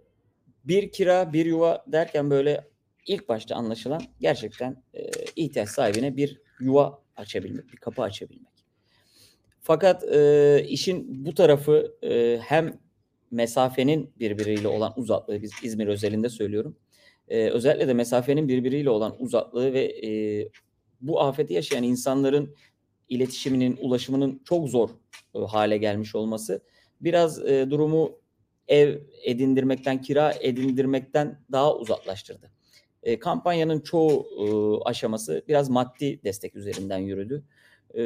bir 0.66 0.92
kira, 0.92 1.34
bir 1.34 1.46
yuva 1.46 1.86
derken 1.88 2.30
böyle 2.30 2.75
ilk 3.06 3.30
başta 3.30 3.56
anlaşılan 3.56 4.02
gerçekten 4.20 4.84
e, 4.94 5.10
ihtiyaç 5.36 5.70
sahibine 5.70 6.18
bir 6.18 6.42
yuva 6.60 7.04
açabilmek, 7.16 7.72
bir 7.72 7.78
kapı 7.78 8.02
açabilmek. 8.02 8.56
Fakat 9.62 10.04
e, 10.04 10.66
işin 10.70 11.26
bu 11.26 11.34
tarafı 11.34 11.98
e, 12.04 12.40
hem 12.42 12.80
mesafenin 13.32 14.14
birbiriyle 14.20 14.68
olan 14.68 14.94
uzaklığı, 14.96 15.42
biz 15.42 15.52
İzmir 15.64 15.88
özelinde 15.88 16.30
söylüyorum. 16.30 16.78
E, 17.28 17.50
özellikle 17.50 17.88
de 17.88 17.94
mesafenin 17.94 18.48
birbiriyle 18.48 18.90
olan 18.90 19.16
uzaklığı 19.20 19.74
ve 19.74 20.08
e, 20.08 20.10
bu 21.02 21.22
afeti 21.22 21.54
yaşayan 21.54 21.84
insanların 21.84 22.56
iletişiminin, 23.10 23.78
ulaşımının 23.82 24.42
çok 24.46 24.70
zor 24.70 24.90
e, 25.36 25.40
hale 25.40 25.78
gelmiş 25.78 26.16
olması 26.16 26.62
biraz 27.02 27.46
e, 27.46 27.70
durumu 27.70 28.20
ev 28.68 29.00
edindirmekten, 29.24 30.02
kira 30.02 30.34
edindirmekten 30.42 31.46
daha 31.52 31.76
uzaklaştırdı. 31.76 32.55
E, 33.06 33.20
kampanyanın 33.20 33.80
çoğu 33.80 34.28
e, 34.40 34.46
aşaması 34.90 35.44
biraz 35.48 35.70
maddi 35.70 36.24
destek 36.24 36.56
üzerinden 36.56 36.98
yürüdü. 36.98 37.44
E, 37.98 38.02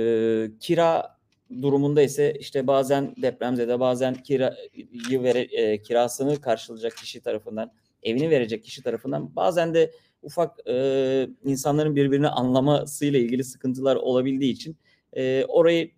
kira 0.60 1.20
durumunda 1.62 2.02
ise 2.02 2.34
işte 2.40 2.68
bazen 2.68 3.16
depremzede 3.22 3.80
bazen 3.80 4.14
kirayı 4.14 5.24
vere, 5.24 5.40
e, 5.40 5.82
kirasını 5.82 6.42
karşılayacak 6.42 6.98
kişi 6.98 7.22
tarafından, 7.22 7.72
evini 8.04 8.30
verecek 8.30 8.64
kişi 8.64 8.84
tarafından 8.84 9.36
bazen 9.36 9.74
de 9.74 9.92
ufak 10.22 10.68
e, 10.68 11.28
insanların 11.44 11.96
birbirini 11.96 12.28
anlamasıyla 12.28 13.20
ilgili 13.20 13.44
sıkıntılar 13.44 13.96
olabildiği 13.96 14.54
için 14.54 14.78
e, 15.14 15.46
orayı 15.48 15.92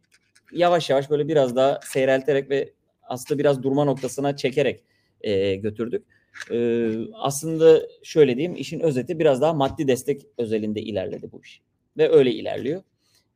yavaş 0.52 0.90
yavaş 0.90 1.10
böyle 1.10 1.28
biraz 1.28 1.56
daha 1.56 1.80
seyrelterek 1.84 2.50
ve 2.50 2.74
aslında 3.04 3.40
biraz 3.40 3.64
durma 3.64 3.84
noktasına 3.84 4.36
çekerek 4.36 4.84
e, 5.22 5.56
götürdük. 5.56 6.06
E, 6.52 6.90
aslında 7.14 7.82
şöyle 8.04 8.38
diyeyim 8.38 8.56
işin 8.56 8.80
özeti 8.80 9.20
biraz 9.20 9.42
daha 9.42 9.54
maddi 9.54 9.88
destek 9.88 10.22
özelinde 10.38 10.82
ilerledi 10.82 11.32
bu 11.32 11.42
iş. 11.44 11.62
Ve 11.98 12.10
öyle 12.10 12.32
ilerliyor. 12.32 12.84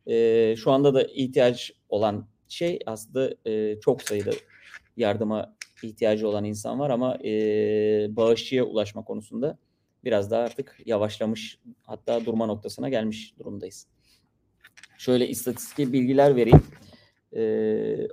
E, 0.08 0.56
şu 0.56 0.72
anda 0.72 0.94
da 0.94 1.04
ihtiyaç 1.04 1.72
olan 1.90 2.28
şey 2.48 2.80
aslında 2.86 3.36
e, 3.46 3.80
çok 3.80 4.02
sayıda 4.02 4.32
yardıma 4.98 5.56
ihtiyacı 5.84 6.28
olan 6.28 6.44
insan 6.44 6.80
var 6.80 6.90
ama 6.90 7.18
e, 7.24 7.32
bağışçıya 8.10 8.64
ulaşma 8.64 9.04
konusunda 9.04 9.58
biraz 10.04 10.32
daha 10.32 10.42
artık 10.42 10.78
yavaşlamış 10.86 11.60
hatta 11.84 12.26
durma 12.26 12.46
noktasına 12.46 12.90
gelmiş 12.90 13.34
durumdayız. 13.40 13.88
Şöyle 14.98 15.28
istatistik 15.28 15.94
bilgiler 15.94 16.36
vereyim. 16.36 16.64
Ee, 17.36 18.08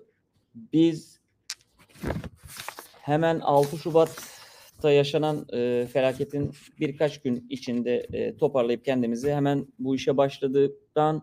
biz 0.54 1.20
hemen 3.00 3.40
6 3.40 3.76
Şubat'ta 4.82 4.92
yaşanan 4.92 5.46
e, 5.52 5.86
felaketin 5.92 6.52
birkaç 6.80 7.22
gün 7.22 7.46
içinde 7.50 8.06
e, 8.12 8.36
toparlayıp 8.36 8.84
kendimizi 8.84 9.32
hemen 9.32 9.66
bu 9.78 9.94
işe 9.94 10.16
başladıktan 10.16 11.22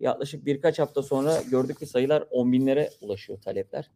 yaklaşık 0.00 0.46
birkaç 0.46 0.78
hafta 0.78 1.02
sonra 1.02 1.42
gördük 1.50 1.78
ki 1.78 1.86
sayılar 1.86 2.24
10 2.30 2.52
binlere 2.52 2.90
ulaşıyor 3.00 3.40
talepler. 3.40 3.90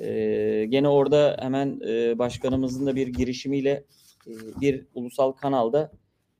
E, 0.00 0.66
gene 0.68 0.88
orada 0.88 1.36
hemen 1.40 1.80
e, 1.86 2.18
başkanımızın 2.18 2.86
da 2.86 2.96
bir 2.96 3.06
girişimiyle 3.06 3.84
e, 4.26 4.32
bir 4.60 4.86
ulusal 4.94 5.32
kanalda 5.32 5.92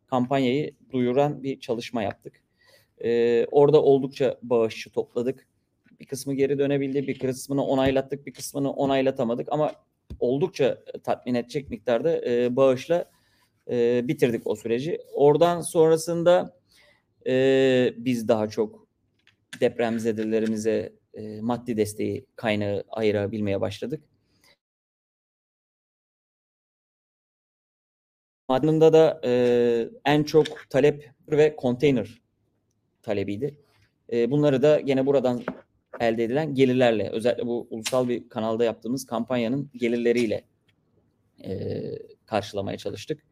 kampanyayı 0.07 0.75
duyuran 0.93 1.43
bir 1.43 1.61
çalışma 1.61 2.03
yaptık. 2.03 2.43
E, 3.05 3.45
orada 3.51 3.83
oldukça 3.83 4.39
bağışçı 4.43 4.91
topladık. 4.91 5.47
Bir 6.01 6.07
kısmı 6.07 6.35
geri 6.35 6.59
dönebildi, 6.59 7.07
bir 7.07 7.19
kısmını 7.19 7.65
onaylattık, 7.65 8.27
bir 8.27 8.33
kısmını 8.33 8.73
onaylatamadık 8.73 9.49
ama 9.51 9.73
oldukça 10.21 10.79
tatmin 11.05 11.35
edecek 11.35 11.71
miktarda 11.71 12.27
e, 12.31 12.57
bağışla 12.57 13.11
e, 13.71 14.09
bitirdik 14.09 14.47
o 14.47 14.57
süreci. 14.57 14.99
Oradan 15.15 15.61
sonrasında 15.61 16.57
e, 17.27 17.95
biz 17.97 18.29
daha 18.29 18.49
çok 18.49 18.87
depremzedelerimize 19.61 20.93
e, 21.15 21.41
maddi 21.41 21.77
desteği 21.77 22.27
kaynağı 22.37 22.85
ayırabilmeye 22.91 23.61
başladık. 23.61 24.05
Ardında 28.49 28.93
da 28.93 29.21
e, 29.25 29.91
en 30.05 30.23
çok 30.23 30.47
talep 30.71 31.11
ve 31.31 31.57
konteyner 31.57 32.23
talebiydi. 33.03 33.59
E, 34.13 34.31
bunları 34.31 34.63
da 34.63 34.81
gene 34.81 35.07
buradan 35.07 35.43
elde 36.01 36.25
edilen 36.25 36.55
gelirlerle 36.55 37.11
özellikle 37.11 37.47
bu 37.47 37.67
ulusal 37.71 38.09
bir 38.09 38.29
kanalda 38.29 38.65
yaptığımız 38.65 39.07
kampanyanın 39.07 39.71
gelirleriyle 39.75 40.45
e, 41.45 41.83
karşılamaya 42.27 42.79
çalıştık. 42.79 43.23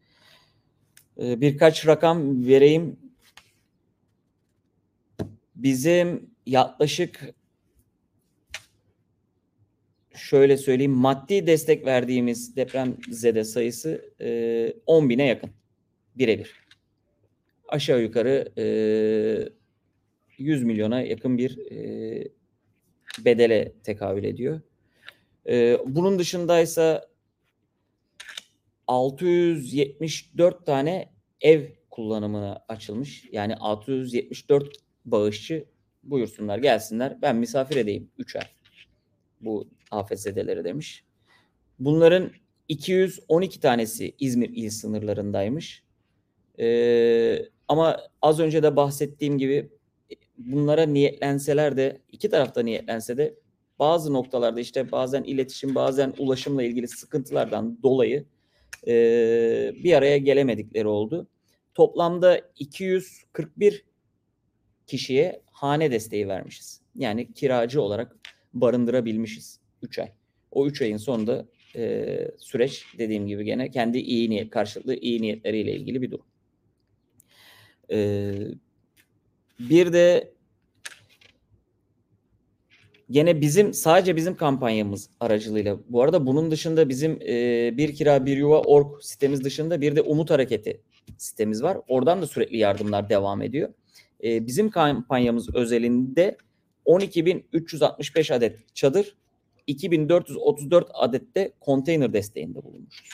Ee, 1.20 1.40
birkaç 1.40 1.86
rakam 1.86 2.46
vereyim. 2.46 2.96
Bizim 5.56 6.30
yaklaşık 6.46 7.34
şöyle 10.14 10.56
söyleyeyim 10.56 10.92
maddi 10.92 11.46
destek 11.46 11.86
verdiğimiz 11.86 12.56
deprem 12.56 12.96
zede 13.08 13.44
sayısı 13.44 14.14
e, 14.20 14.72
10 14.86 15.08
bine 15.08 15.26
yakın 15.26 15.50
birebir. 16.16 16.60
Aşağı 17.68 18.02
yukarı 18.02 18.52
e, 18.58 18.64
100 20.38 20.64
milyona 20.64 21.02
yakın 21.02 21.38
bir 21.38 21.58
e, 21.70 22.28
bedele 23.18 23.72
tekabül 23.84 24.24
ediyor. 24.24 24.60
E, 25.48 25.78
bunun 25.86 26.18
dışındaysa 26.18 27.10
674 28.86 30.66
tane 30.66 31.12
ev 31.40 31.66
kullanımına 31.90 32.64
açılmış. 32.68 33.28
Yani 33.32 33.56
674 33.56 34.76
bağışçı 35.04 35.64
buyursunlar 36.02 36.58
gelsinler 36.58 37.22
ben 37.22 37.36
misafir 37.36 37.76
edeyim 37.76 38.10
3 38.18 38.36
ay. 38.36 38.42
Bu 39.40 39.68
afetzedeleri 39.90 40.64
demiş. 40.64 41.04
Bunların 41.78 42.30
212 42.68 43.60
tanesi 43.60 44.14
İzmir 44.18 44.50
il 44.54 44.70
sınırlarındaymış. 44.70 45.84
Ee, 46.60 47.48
ama 47.68 48.00
az 48.22 48.40
önce 48.40 48.62
de 48.62 48.76
bahsettiğim 48.76 49.38
gibi 49.38 49.70
bunlara 50.40 50.86
niyetlenseler 50.86 51.76
de 51.76 52.00
iki 52.12 52.30
tarafta 52.30 52.62
niyetlense 52.62 53.16
de 53.16 53.34
bazı 53.78 54.12
noktalarda 54.12 54.60
işte 54.60 54.92
bazen 54.92 55.22
iletişim 55.22 55.74
bazen 55.74 56.14
ulaşımla 56.18 56.62
ilgili 56.62 56.88
sıkıntılardan 56.88 57.82
dolayı 57.82 58.24
e, 58.86 58.92
bir 59.84 59.94
araya 59.94 60.18
gelemedikleri 60.18 60.88
oldu. 60.88 61.26
Toplamda 61.74 62.40
241 62.58 63.84
kişiye 64.86 65.42
hane 65.52 65.90
desteği 65.90 66.28
vermişiz. 66.28 66.80
Yani 66.94 67.32
kiracı 67.32 67.82
olarak 67.82 68.16
barındırabilmişiz 68.54 69.60
3 69.82 69.98
ay. 69.98 70.08
O 70.50 70.66
3 70.66 70.82
ayın 70.82 70.96
sonunda 70.96 71.46
e, 71.76 72.06
süreç 72.38 72.84
dediğim 72.98 73.26
gibi 73.26 73.44
gene 73.44 73.70
kendi 73.70 73.98
iyi 73.98 74.30
niyet 74.30 74.50
karşılıklı 74.50 74.94
iyi 74.94 75.22
niyetleriyle 75.22 75.74
ilgili 75.74 76.02
bir 76.02 76.10
durum. 76.10 76.26
E, 77.92 78.32
bir 79.60 79.92
de 79.92 80.32
gene 83.10 83.40
bizim 83.40 83.74
sadece 83.74 84.16
bizim 84.16 84.36
kampanyamız 84.36 85.10
aracılığıyla. 85.20 85.78
Bu 85.88 86.02
arada 86.02 86.26
bunun 86.26 86.50
dışında 86.50 86.88
bizim 86.88 87.18
e, 87.22 87.76
bir 87.76 87.94
kira 87.94 88.26
bir 88.26 88.36
yuva 88.36 88.62
org 88.62 89.02
sitemiz 89.02 89.44
dışında 89.44 89.80
bir 89.80 89.96
de 89.96 90.02
Umut 90.02 90.30
Hareketi 90.30 90.80
sitemiz 91.18 91.62
var. 91.62 91.78
Oradan 91.88 92.22
da 92.22 92.26
sürekli 92.26 92.56
yardımlar 92.56 93.08
devam 93.08 93.42
ediyor. 93.42 93.74
E, 94.24 94.46
bizim 94.46 94.70
kampanyamız 94.70 95.54
özelinde 95.54 96.36
12.365 96.86 98.34
adet 98.34 98.74
çadır, 98.74 99.16
2.434 99.68 100.84
adette 100.94 101.52
konteyner 101.60 102.12
desteğinde 102.12 102.62
bulunmuşuz. 102.62 103.08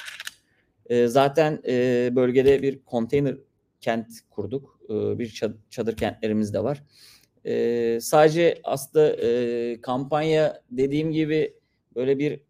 E, 0.87 1.07
zaten 1.07 1.63
e, 1.69 2.11
bölgede 2.17 2.63
bir 2.63 2.79
konteyner 2.85 3.37
kent 3.81 4.07
kurduk. 4.31 4.76
E, 4.91 5.19
bir 5.19 5.43
çadır 5.71 5.97
kentlerimiz 5.97 6.55
de 6.55 6.65
var. 6.65 6.83
E, 7.47 7.99
sadece 8.01 8.61
aslında 8.65 9.17
e, 9.17 9.81
kampanya 9.81 10.63
dediğim 10.71 11.13
gibi 11.13 11.55
böyle 11.95 12.19
bir 12.19 12.41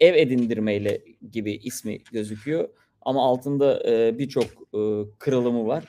ev 0.00 0.14
edindirmeyle 0.14 1.04
gibi 1.30 1.52
ismi 1.52 1.98
gözüküyor. 2.12 2.68
Ama 3.02 3.24
altında 3.24 3.90
e, 3.90 4.18
birçok 4.18 4.44
e, 4.74 4.80
kırılımı 5.18 5.66
var. 5.66 5.84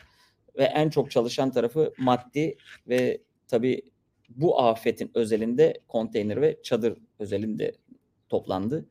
Ve 0.58 0.64
en 0.64 0.90
çok 0.90 1.12
çalışan 1.12 1.52
tarafı 1.52 1.94
maddi 1.98 2.58
ve 2.88 3.22
tabii 3.48 3.82
bu 4.30 4.62
afetin 4.62 5.12
özelinde 5.14 5.82
konteyner 5.88 6.42
ve 6.42 6.60
çadır 6.64 6.98
özelinde 7.20 7.72
toplandı. 8.30 8.86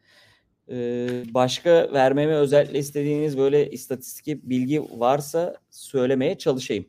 Ee, 0.73 1.35
başka 1.35 1.93
vermeme 1.93 2.35
özellikle 2.35 2.79
istediğiniz 2.79 3.39
böyle 3.39 3.71
istatistik 3.71 4.43
bilgi 4.43 4.83
varsa 4.83 5.57
söylemeye 5.71 6.39
çalışayım. 6.39 6.87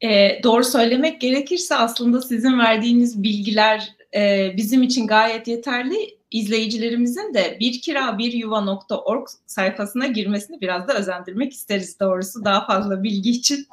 E, 0.00 0.40
doğru 0.42 0.64
söylemek 0.64 1.20
gerekirse 1.20 1.74
aslında 1.74 2.22
sizin 2.22 2.58
verdiğiniz 2.58 3.22
bilgiler 3.22 3.92
e, 4.14 4.52
bizim 4.56 4.82
için 4.82 5.06
gayet 5.06 5.48
yeterli. 5.48 6.16
İzleyicilerimizin 6.30 7.34
de 7.34 7.56
bir 7.60 7.80
kira 7.80 8.18
bir 8.18 8.32
yuva.org 8.32 9.28
sayfasına 9.46 10.06
girmesini 10.06 10.60
biraz 10.60 10.88
da 10.88 10.94
özendirmek 10.94 11.52
isteriz 11.52 12.00
doğrusu 12.00 12.44
daha 12.44 12.66
fazla 12.66 13.02
bilgi 13.02 13.30
için. 13.30 13.66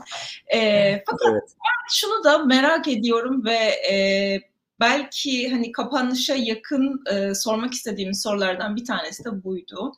E, 0.47 0.59
fakat 1.05 1.27
evet. 1.31 1.43
ben 1.49 1.93
şunu 1.93 2.23
da 2.23 2.37
merak 2.37 2.87
ediyorum 2.87 3.45
ve 3.45 3.57
e, 3.91 4.52
belki 4.83 5.49
hani 5.49 5.71
kapanışa 5.71 6.35
yakın 6.35 7.03
e, 7.13 7.35
sormak 7.35 7.73
istediğimiz 7.73 8.21
sorulardan 8.21 8.75
bir 8.75 8.85
tanesi 8.85 9.25
de 9.25 9.43
buydu. 9.43 9.93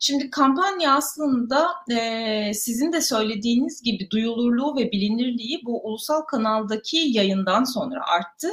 Şimdi 0.00 0.30
kampanya 0.30 0.94
aslında 0.94 1.66
e, 1.90 2.54
sizin 2.54 2.92
de 2.92 3.00
söylediğiniz 3.00 3.82
gibi 3.82 4.10
duyulurluğu 4.10 4.76
ve 4.76 4.92
bilinirliği 4.92 5.60
bu 5.64 5.86
ulusal 5.88 6.20
kanaldaki 6.20 6.96
yayından 6.96 7.64
sonra 7.64 8.00
arttı 8.06 8.48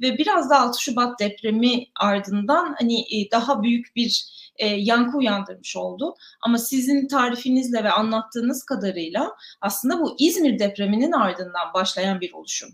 ve 0.00 0.18
biraz 0.18 0.50
da 0.50 0.60
6 0.60 0.82
Şubat 0.82 1.20
depremi 1.20 1.86
ardından 2.00 2.74
hani 2.78 3.00
e, 3.00 3.30
daha 3.30 3.62
büyük 3.62 3.96
bir 3.96 4.24
e, 4.56 4.66
yankı 4.66 5.16
uyandırmış 5.16 5.76
oldu. 5.76 6.14
Ama 6.42 6.58
sizin 6.58 7.08
tarifinizle 7.08 7.84
ve 7.84 7.90
anlattığınız 7.90 8.64
kadarıyla 8.64 9.36
aslında 9.60 10.00
bu 10.00 10.16
İzmir 10.18 10.58
depreminin 10.58 11.12
ardından 11.12 11.74
başlayan 11.74 12.20
bir 12.20 12.32
oluşum. 12.32 12.70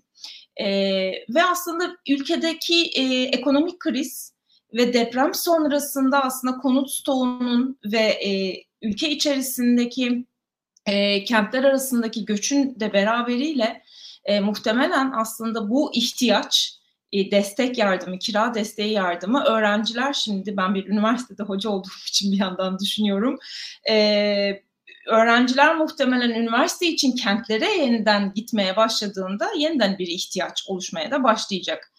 E, 0.61 0.69
ve 1.29 1.45
aslında 1.51 1.97
ülkedeki 2.09 2.83
e, 2.83 3.23
ekonomik 3.23 3.81
kriz 3.81 4.33
ve 4.75 4.92
deprem 4.92 5.35
sonrasında 5.35 6.23
aslında 6.23 6.57
konut 6.57 6.90
stoğunun 6.90 7.79
ve 7.85 7.99
e, 7.99 8.62
ülke 8.83 9.11
içerisindeki 9.11 10.25
e, 10.87 11.25
kentler 11.25 11.64
arasındaki 11.64 12.25
göçün 12.25 12.81
de 12.81 12.92
beraberiyle 12.92 13.83
e, 14.25 14.40
muhtemelen 14.40 15.12
aslında 15.16 15.71
bu 15.71 15.95
ihtiyaç 15.95 16.77
e, 17.12 17.31
destek 17.31 17.79
yardımı, 17.79 18.19
kira 18.19 18.55
desteği 18.55 18.92
yardımı 18.92 19.45
öğrenciler 19.45 20.12
şimdi 20.12 20.57
ben 20.57 20.75
bir 20.75 20.87
üniversitede 20.87 21.42
hoca 21.42 21.71
olduğum 21.71 21.88
için 22.09 22.33
bir 22.33 22.38
yandan 22.38 22.79
düşünüyorum. 22.79 23.38
E, 23.90 24.62
öğrenciler 25.07 25.77
muhtemelen 25.77 26.31
üniversite 26.31 26.87
için 26.87 27.12
kentlere 27.12 27.73
yeniden 27.73 28.33
gitmeye 28.35 28.77
başladığında 28.77 29.49
yeniden 29.59 29.99
bir 29.99 30.07
ihtiyaç 30.07 30.64
oluşmaya 30.69 31.11
da 31.11 31.25
başlayacak 31.25 31.92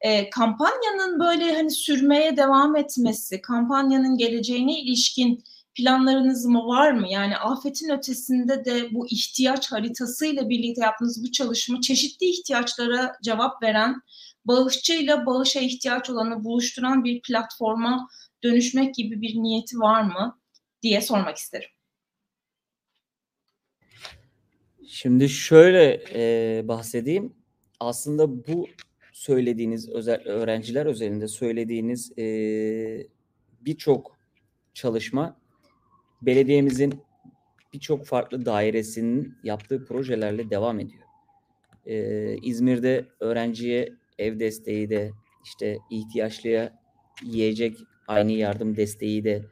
e, 0.00 0.30
kampanyanın 0.30 1.20
böyle 1.20 1.54
hani 1.54 1.70
sürmeye 1.70 2.36
devam 2.36 2.76
etmesi, 2.76 3.42
kampanyanın 3.42 4.16
geleceğine 4.16 4.80
ilişkin 4.80 5.44
planlarınız 5.74 6.44
mı 6.44 6.66
var 6.66 6.92
mı? 6.92 7.06
Yani 7.10 7.36
afetin 7.36 7.88
ötesinde 7.88 8.64
de 8.64 8.94
bu 8.94 9.06
ihtiyaç 9.06 9.72
haritasıyla 9.72 10.48
birlikte 10.48 10.82
yaptığınız 10.82 11.24
bu 11.24 11.32
çalışma 11.32 11.80
çeşitli 11.80 12.26
ihtiyaçlara 12.26 13.12
cevap 13.24 13.62
veren, 13.62 14.00
bağışçıyla 14.44 15.26
bağışa 15.26 15.60
ihtiyaç 15.60 16.10
olanı 16.10 16.44
buluşturan 16.44 17.04
bir 17.04 17.22
platforma 17.22 18.08
dönüşmek 18.42 18.94
gibi 18.94 19.20
bir 19.20 19.34
niyeti 19.34 19.78
var 19.78 20.02
mı 20.02 20.38
diye 20.82 21.00
sormak 21.00 21.36
isterim. 21.36 21.68
Şimdi 24.92 25.28
şöyle 25.28 26.02
e, 26.14 26.68
bahsedeyim. 26.68 27.32
Aslında 27.80 28.46
bu 28.46 28.66
söylediğiniz 29.12 29.88
özel 29.88 30.22
öğrenciler 30.24 30.86
özelinde 30.86 31.28
söylediğiniz 31.28 32.18
e, 32.18 32.24
birçok 33.60 34.16
çalışma 34.74 35.36
belediyemizin 36.22 37.02
birçok 37.72 38.06
farklı 38.06 38.46
dairesinin 38.46 39.34
yaptığı 39.42 39.84
projelerle 39.84 40.50
devam 40.50 40.80
ediyor. 40.80 41.04
Ee, 41.86 42.36
İzmir'de 42.42 43.06
öğrenciye 43.20 43.92
ev 44.18 44.40
desteği 44.40 44.90
de 44.90 45.10
işte 45.44 45.78
ihtiyaçlıya 45.90 46.78
yiyecek 47.24 47.76
aynı 48.08 48.32
yardım 48.32 48.76
desteği 48.76 49.24
de 49.24 49.44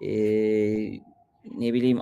e, 0.00 0.10
ne 1.58 1.74
bileyim 1.74 2.00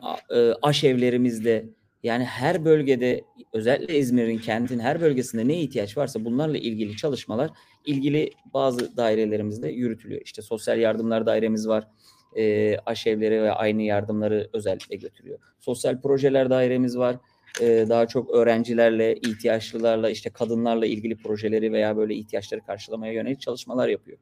aş 0.63 0.85
evlerimizde 0.85 1.82
yani 2.03 2.25
her 2.25 2.65
bölgede 2.65 3.25
özellikle 3.53 3.99
İzmir'in 3.99 4.39
kentin 4.39 4.79
her 4.79 5.01
bölgesinde 5.01 5.49
ne 5.49 5.61
ihtiyaç 5.61 5.97
varsa 5.97 6.25
bunlarla 6.25 6.59
ilgili 6.59 6.97
çalışmalar 6.97 7.51
ilgili 7.85 8.31
bazı 8.55 8.97
dairelerimizde 8.97 9.69
yürütülüyor. 9.69 10.21
İşte 10.25 10.43
sosyal 10.43 10.79
yardımlar 10.79 11.27
dairemiz 11.27 11.69
var. 11.69 11.89
E, 12.37 12.77
aşevleri 12.87 13.43
ve 13.43 13.53
aynı 13.53 13.83
yardımları 13.83 14.51
özellikle 14.53 14.97
götürüyor. 14.97 15.39
Sosyal 15.61 16.01
projeler 16.01 16.51
dairemiz 16.51 16.99
var. 16.99 17.17
E, 17.61 17.87
daha 17.89 18.07
çok 18.07 18.31
öğrencilerle, 18.31 19.17
ihtiyaçlılarla, 19.17 20.11
işte 20.11 20.31
kadınlarla 20.31 20.87
ilgili 20.87 21.17
projeleri 21.17 21.73
veya 21.73 21.97
böyle 21.97 22.15
ihtiyaçları 22.15 22.61
karşılamaya 22.61 23.13
yönelik 23.13 23.41
çalışmalar 23.41 23.89
yapıyor. 23.89 24.19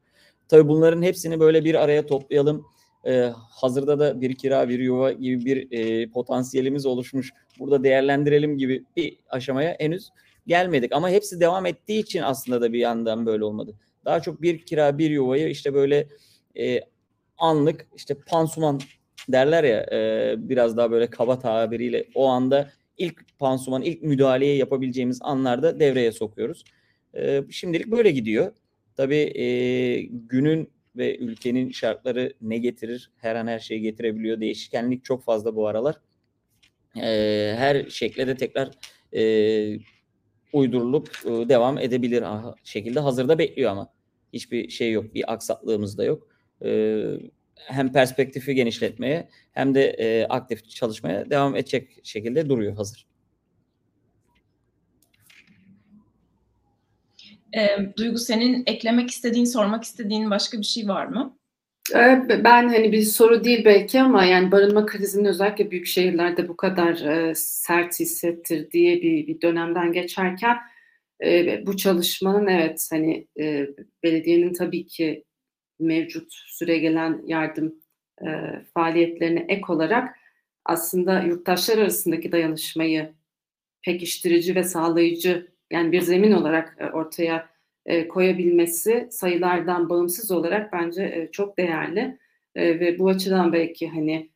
Tabii 0.47 0.67
bunların 0.67 1.01
hepsini 1.01 1.39
böyle 1.39 1.63
bir 1.63 1.75
araya 1.75 2.05
toplayalım 2.05 2.65
e, 3.05 3.31
hazırda 3.49 3.99
da 3.99 4.21
bir 4.21 4.35
kira 4.35 4.69
bir 4.69 4.79
yuva 4.79 5.11
gibi 5.11 5.45
bir 5.45 5.79
e, 5.79 6.09
potansiyelimiz 6.09 6.85
oluşmuş. 6.85 7.31
Burada 7.59 7.83
değerlendirelim 7.83 8.57
gibi 8.57 8.85
bir 8.95 9.17
aşamaya 9.29 9.75
henüz 9.79 10.09
gelmedik. 10.47 10.91
Ama 10.91 11.09
hepsi 11.09 11.39
devam 11.39 11.65
ettiği 11.65 11.99
için 11.99 12.21
aslında 12.21 12.61
da 12.61 12.73
bir 12.73 12.79
yandan 12.79 13.25
böyle 13.25 13.43
olmadı. 13.43 13.75
Daha 14.05 14.21
çok 14.21 14.41
bir 14.41 14.65
kira 14.65 14.97
bir 14.97 15.09
yuvayı 15.09 15.49
işte 15.49 15.73
böyle 15.73 16.07
e, 16.59 16.81
anlık 17.37 17.87
işte 17.95 18.15
pansuman 18.27 18.79
derler 19.29 19.63
ya 19.63 19.85
e, 19.91 20.33
biraz 20.37 20.77
daha 20.77 20.91
böyle 20.91 21.07
kaba 21.07 21.39
tabiriyle 21.39 22.05
o 22.15 22.27
anda 22.27 22.69
ilk 22.97 23.39
pansuman 23.39 23.81
ilk 23.81 24.01
müdahaleyi 24.01 24.57
yapabileceğimiz 24.57 25.19
anlarda 25.21 25.79
devreye 25.79 26.11
sokuyoruz. 26.11 26.63
E, 27.15 27.43
şimdilik 27.49 27.87
böyle 27.87 28.11
gidiyor. 28.11 28.51
Tabii 28.97 29.15
e, 29.15 29.45
günün 30.01 30.69
ve 30.95 31.17
ülkenin 31.17 31.71
şartları 31.71 32.33
ne 32.41 32.57
getirir? 32.57 33.11
Her 33.17 33.35
an 33.35 33.47
her 33.47 33.59
şeyi 33.59 33.81
getirebiliyor. 33.81 34.41
Değişkenlik 34.41 35.03
çok 35.03 35.23
fazla 35.23 35.55
bu 35.55 35.67
aralar. 35.67 35.95
E, 36.97 37.53
her 37.57 37.89
şekle 37.89 38.27
de 38.27 38.37
tekrar 38.37 38.71
e, 39.15 39.23
uydurulup 40.53 41.09
e, 41.25 41.49
devam 41.49 41.77
edebilir 41.77 42.23
şekilde 42.63 42.99
hazırda 42.99 43.39
bekliyor 43.39 43.71
ama 43.71 43.93
hiçbir 44.33 44.69
şey 44.69 44.91
yok, 44.91 45.13
bir 45.13 45.33
aksaklığımız 45.33 45.97
da 45.97 46.03
yok. 46.03 46.27
E, 46.65 47.01
hem 47.55 47.91
perspektifi 47.91 48.55
genişletmeye 48.55 49.29
hem 49.51 49.75
de 49.75 49.89
e, 49.89 50.25
aktif 50.25 50.69
çalışmaya 50.69 51.29
devam 51.29 51.55
edecek 51.55 51.99
şekilde 52.03 52.49
duruyor 52.49 52.75
hazır. 52.75 53.10
E, 57.57 57.67
Duygu 57.97 58.17
senin 58.17 58.63
eklemek 58.65 59.09
istediğin, 59.09 59.45
sormak 59.45 59.83
istediğin 59.83 60.29
başka 60.29 60.57
bir 60.57 60.63
şey 60.63 60.87
var 60.87 61.05
mı? 61.05 61.37
Ben 62.43 62.69
hani 62.69 62.91
bir 62.91 63.01
soru 63.01 63.43
değil 63.43 63.65
belki 63.65 64.01
ama 64.01 64.25
yani 64.25 64.51
barınma 64.51 64.85
krizinin 64.85 65.25
özellikle 65.25 65.71
büyük 65.71 65.87
şehirlerde 65.87 66.47
bu 66.47 66.57
kadar 66.57 66.95
sert 67.33 67.99
hissettirdiği 67.99 69.01
bir, 69.01 69.27
bir 69.27 69.41
dönemden 69.41 69.93
geçerken 69.93 70.57
bu 71.65 71.77
çalışmanın 71.77 72.47
evet 72.47 72.87
hani 72.91 73.27
belediyenin 74.03 74.53
tabii 74.53 74.85
ki 74.85 75.23
mevcut 75.79 76.33
süre 76.33 76.77
gelen 76.77 77.21
yardım 77.25 77.75
faaliyetlerine 78.73 79.45
ek 79.49 79.63
olarak 79.67 80.15
aslında 80.65 81.21
yurttaşlar 81.21 81.77
arasındaki 81.77 82.31
dayanışmayı 82.31 83.13
pekiştirici 83.81 84.55
ve 84.55 84.63
sağlayıcı 84.63 85.47
yani 85.71 85.91
bir 85.91 86.01
zemin 86.01 86.31
olarak 86.31 86.77
e, 86.79 86.85
ortaya 86.85 87.49
e, 87.85 88.07
koyabilmesi 88.07 89.07
sayılardan 89.11 89.89
bağımsız 89.89 90.31
olarak 90.31 90.73
bence 90.73 91.03
e, 91.03 91.31
çok 91.31 91.57
değerli 91.57 92.17
ve 92.55 92.99
bu 92.99 93.09
açıdan 93.09 93.53
belki 93.53 93.89
hani 93.89 94.29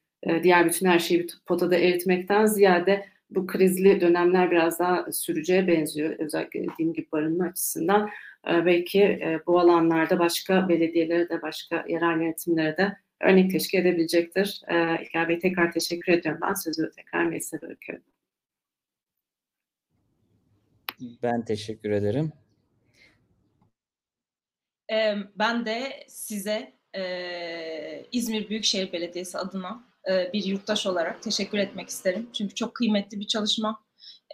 diğer 0.44 0.66
bütün 0.66 0.86
her 0.86 1.00
şeyi 1.00 1.20
bir 1.20 1.30
potada 1.46 1.76
eritmekten 1.76 2.46
ziyade 2.46 3.06
bu 3.30 3.48
krizli 3.48 4.02
dönemler 4.02 4.52
biraz 4.52 4.80
daha 4.80 5.12
süreceğe 5.12 5.68
benziyor. 5.68 6.16
Özellikle 6.20 6.64
dediğim 6.64 6.94
gibi 6.94 7.08
barınma 7.12 7.46
açısından. 7.46 8.10
Belki 8.48 9.20
bu 9.48 9.60
alanlarda 9.60 10.20
başka 10.20 10.70
belediyelere 10.70 11.30
de 11.30 11.42
başka 11.42 11.86
yerel 11.88 12.22
yönetimlere 12.22 12.78
de 12.78 12.98
örnek 13.22 13.52
teşkil 13.52 13.80
edebilecektir. 13.80 14.62
İlker 15.02 15.30
Bey 15.30 15.40
tekrar 15.40 15.72
teşekkür 15.72 16.14
ediyorum. 16.14 16.42
Ben 16.44 16.54
sözü 16.54 16.92
tekrar 16.96 17.26
meclise 17.26 17.62
bırakıyorum. 17.62 18.15
Ben 21.00 21.46
teşekkür 21.46 21.92
ederim. 21.92 22.34
Ben 25.36 25.66
de 25.66 26.06
size 26.08 26.74
İzmir 28.12 28.50
Büyükşehir 28.50 28.92
Belediyesi 28.92 29.38
adına 29.38 29.84
bir 30.34 30.46
yurttaş 30.46 30.88
olarak 30.88 31.24
teşekkür 31.24 31.58
etmek 31.58 31.90
isterim. 31.90 32.30
Çünkü 32.34 32.56
çok 32.56 32.76
kıymetli 32.76 33.20
bir 33.20 33.28
çalışma 33.28 33.86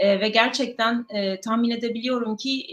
ve 0.02 0.30
gerçekten 0.30 1.06
tahmin 1.44 1.70
edebiliyorum 1.70 2.38
ki 2.38 2.66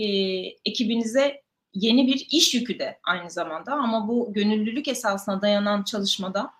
ekibinize 0.64 1.42
yeni 1.74 2.07
bir 2.07 2.27
iş 2.31 2.55
yükü 2.55 2.79
de 2.79 2.98
aynı 3.05 3.31
zamanda 3.31 3.72
ama 3.72 4.09
bu 4.09 4.33
gönüllülük 4.33 4.88
esasına 4.88 5.42
dayanan 5.42 5.83
çalışmada 5.83 6.51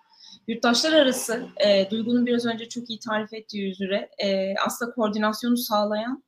yurttaşlar 0.47 0.93
arası 0.93 1.47
e, 1.65 1.89
Duygu'nun 1.91 2.25
biraz 2.25 2.45
önce 2.45 2.69
çok 2.69 2.89
iyi 2.89 2.99
tarif 2.99 3.33
ettiği 3.33 3.71
üzere 3.71 4.09
e, 4.17 4.53
aslında 4.65 4.91
koordinasyonu 4.91 5.57
sağlayan 5.57 6.23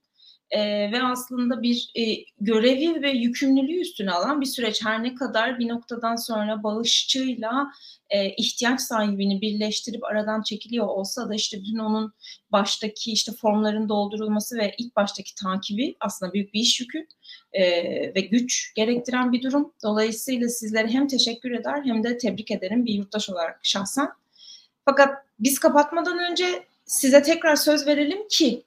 e, 0.51 0.91
ve 0.91 1.03
aslında 1.03 1.61
bir 1.61 1.91
e, 1.95 2.25
görevi 2.39 3.01
ve 3.01 3.11
yükümlülüğü 3.11 3.79
üstüne 3.79 4.11
alan 4.11 4.41
bir 4.41 4.45
süreç. 4.45 4.85
Her 4.85 5.03
ne 5.03 5.15
kadar 5.15 5.59
bir 5.59 5.67
noktadan 5.67 6.15
sonra 6.15 6.63
bağışçıyla 6.63 7.71
e, 8.09 8.29
ihtiyaç 8.29 8.81
sahibini 8.81 9.41
birleştirip 9.41 10.03
aradan 10.03 10.41
çekiliyor 10.41 10.87
olsa 10.87 11.29
da 11.29 11.35
işte 11.35 11.57
bütün 11.57 11.77
onun 11.77 12.13
baştaki 12.51 13.11
işte 13.11 13.31
formların 13.31 13.89
doldurulması 13.89 14.57
ve 14.57 14.75
ilk 14.77 14.95
baştaki 14.95 15.35
takibi 15.35 15.95
aslında 15.99 16.33
büyük 16.33 16.53
bir 16.53 16.59
iş 16.59 16.79
yükü 16.79 17.07
e, 17.53 17.63
ve 18.15 18.21
güç 18.21 18.73
gerektiren 18.75 19.31
bir 19.31 19.43
durum. 19.43 19.73
Dolayısıyla 19.83 20.49
sizlere 20.49 20.87
hem 20.87 21.07
teşekkür 21.07 21.51
eder 21.51 21.81
hem 21.85 22.03
de 22.03 22.17
tebrik 22.17 22.51
ederim 22.51 22.85
bir 22.85 22.93
yurttaş 22.93 23.29
olarak 23.29 23.59
şahsen. 23.63 24.09
Fakat 24.85 25.15
biz 25.39 25.59
kapatmadan 25.59 26.31
önce 26.31 26.63
size 26.85 27.21
tekrar 27.23 27.55
söz 27.55 27.87
verelim 27.87 28.27
ki 28.27 28.63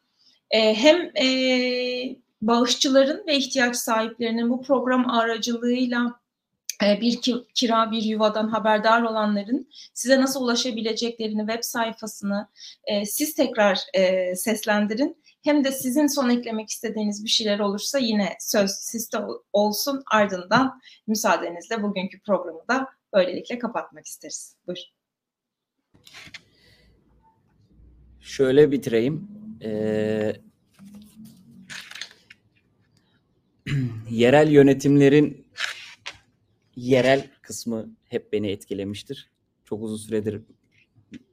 e, 0.51 0.75
hem 0.75 1.17
e, 1.17 2.17
bağışçıların 2.43 3.27
ve 3.27 3.37
ihtiyaç 3.37 3.77
sahiplerinin 3.77 4.51
bu 4.51 4.63
program 4.63 5.11
aracılığıyla 5.11 6.21
e, 6.85 7.01
bir 7.01 7.21
kira 7.55 7.91
bir 7.91 8.03
yuvadan 8.03 8.49
haberdar 8.49 9.03
olanların 9.03 9.69
size 9.95 10.21
nasıl 10.21 10.43
ulaşabileceklerini 10.43 11.47
web 11.47 11.63
sayfasını 11.63 12.49
e, 12.85 13.05
siz 13.07 13.35
tekrar 13.35 13.81
e, 13.95 14.35
seslendirin. 14.37 15.25
Hem 15.45 15.65
de 15.65 15.73
sizin 15.73 16.07
son 16.07 16.31
eklemek 16.31 16.71
istediğiniz 16.71 17.25
bir 17.25 17.29
şeyler 17.29 17.59
olursa 17.59 17.99
yine 17.99 18.37
söz 18.41 18.71
sizde 18.71 19.19
olsun 19.53 20.03
ardından 20.13 20.81
müsaadenizle 21.07 21.83
bugünkü 21.83 22.21
programı 22.21 22.69
da 22.69 22.89
böylelikle 23.15 23.59
kapatmak 23.59 24.07
isteriz. 24.07 24.57
Buyurun. 24.67 24.85
Şöyle 28.21 28.71
bitireyim. 28.71 29.44
Ee, 29.65 30.33
yerel 34.11 34.51
yönetimlerin 34.51 35.47
yerel 36.77 37.31
kısmı 37.43 37.97
hep 38.05 38.33
beni 38.33 38.51
etkilemiştir. 38.51 39.31
Çok 39.65 39.83
uzun 39.83 39.97
süredir 39.97 40.43